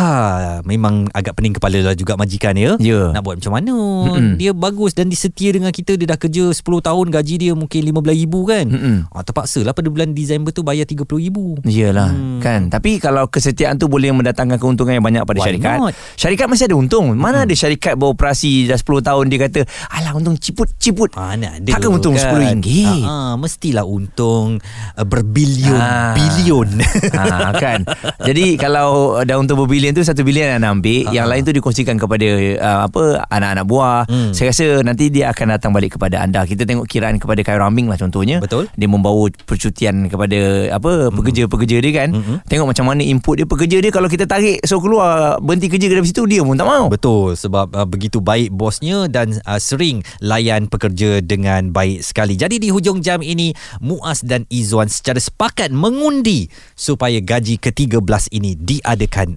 memang 0.66 1.06
agak 1.14 1.38
pening 1.38 1.54
kepala 1.54 1.78
lah 1.78 1.94
juga 1.94 2.18
majikan 2.18 2.58
ya. 2.58 2.74
Ya. 2.82 3.14
Nak 3.14 3.22
buat 3.22 3.38
macam 3.38 3.54
mana? 3.54 3.70
Mm-mm. 3.70 4.34
Dia 4.34 4.50
bagus 4.50 4.98
dan 4.98 5.06
disetia 5.06 5.54
dengan 5.54 5.70
kita. 5.70 5.94
Dia 5.94 6.10
dah 6.10 6.18
kerja 6.18 6.50
10 6.50 6.58
tahun 6.58 7.06
gaji 7.14 7.34
dia 7.38 7.52
mungkin 7.54 7.94
RM15,000 7.94 8.34
kan. 8.42 8.66
Mm-mm. 8.66 8.96
Ha, 9.14 9.22
terpaksa 9.22 9.62
lah 9.62 9.70
pada 9.70 9.86
bulan 9.86 10.10
Disember 10.10 10.50
tu 10.50 10.66
bayar 10.66 10.90
RM30,000. 10.90 11.36
Iyalah 11.62 12.10
hmm. 12.10 12.40
kan 12.40 12.60
Tapi 12.72 12.98
kalau 12.98 13.28
kesetiaan 13.28 13.76
tu 13.76 13.86
Boleh 13.86 14.10
mendatangkan 14.10 14.56
keuntungan 14.56 14.96
yang 14.96 15.04
banyak 15.04 15.22
Pada 15.22 15.38
Why 15.38 15.46
syarikat 15.52 15.76
not? 15.78 15.92
Syarikat 16.16 16.46
masih 16.48 16.64
ada 16.66 16.76
untung 16.76 17.12
Mana 17.12 17.44
ada 17.44 17.54
syarikat 17.54 17.94
beroperasi 17.94 18.66
Dah 18.66 18.78
10 18.80 19.04
tahun 19.04 19.24
Dia 19.28 19.38
kata 19.46 19.60
Alah 19.92 20.12
untung 20.16 20.34
ciput-ciput 20.40 21.12
Mana 21.14 21.60
ada 21.60 21.68
Takkan 21.68 21.90
untung 22.00 22.16
kan? 22.16 22.32
RM10 22.32 22.86
Ha, 22.86 22.94
ha, 23.04 23.14
Mestilah 23.36 23.84
untung 23.84 24.58
uh, 24.96 25.06
Berbilion 25.06 25.76
Ah. 25.76 26.16
Bilion 26.16 26.68
ha, 27.18 27.52
kan 27.52 27.84
Jadi 28.24 28.56
kalau 28.56 29.20
dah 29.20 29.36
untung 29.36 29.60
berbilion 29.60 29.75
tu 29.92 30.02
Satu 30.02 30.22
bilion 30.22 30.48
yang 30.48 30.60
nak 30.60 30.72
ambil 30.76 31.06
Ha, 31.06 31.12
Yang 31.12 31.26
ha. 31.26 31.30
lain 31.30 31.42
tu 31.42 31.52
dikongsikan 31.52 31.96
kepada 31.96 32.28
uh, 32.56 32.80
apa 32.86 33.02
Anak-anak 33.28 33.64
buah 33.64 33.98
Hmm. 34.06 34.30
Saya 34.30 34.52
rasa 34.54 34.66
nanti 34.80 35.08
dia 35.08 35.30
akan 35.30 35.56
datang 35.56 35.72
balik 35.72 35.96
kepada 35.96 36.20
anda 36.20 36.44
Kita 36.44 36.62
tengok 36.62 36.86
kiraan 36.86 37.16
kepada 37.16 37.40
Kai 37.40 37.58
Rambing 37.58 37.86
lah 37.86 37.96
contohnya 37.96 38.38
Betul. 38.38 38.68
Dia 38.72 38.86
membawa 38.86 39.26
percutian 39.42 40.06
kepada 40.06 40.36
apa 40.70 41.10
Pekerja-pekerja 41.10 41.76
dia 41.80 41.92
kan 41.94 42.10
Mm-mm. 42.12 42.36
Tengok 42.44 42.70
macam 42.70 42.84
mana 42.86 43.02
input 43.02 43.40
dia 43.40 43.46
Pekerja 43.46 43.78
dia 43.78 43.90
kalau 43.90 44.06
kita 44.06 44.24
tarik 44.24 44.62
So 44.62 44.78
keluar 44.78 45.40
Berhenti 45.40 45.66
kerja 45.66 45.88
dari 45.88 46.04
situ 46.04 46.22
Dia 46.24 46.42
pun 46.42 46.54
tak 46.54 46.66
mau 46.66 46.86
Betul 46.86 47.34
sebab 47.34 47.72
uh, 47.72 47.86
begitu 47.86 48.18
baik 48.18 48.52
bosnya 48.52 49.06
dan 49.06 49.36
uh, 49.42 49.58
sering 49.58 50.00
layan 50.18 50.66
pekerja 50.66 51.18
dengan 51.18 51.70
baik 51.70 52.02
sekali. 52.02 52.34
Jadi 52.34 52.58
di 52.58 52.68
hujung 52.68 53.00
jam 53.00 53.20
ini 53.20 53.50
Muaz 53.80 54.22
dan 54.22 54.44
Izwan 54.48 54.86
secara 54.86 55.18
sepakat 55.18 55.70
mengundi 55.70 56.46
supaya 56.72 57.18
gaji 57.18 57.56
ke-13 57.56 58.02
ini 58.30 58.54
diadakan 58.54 59.36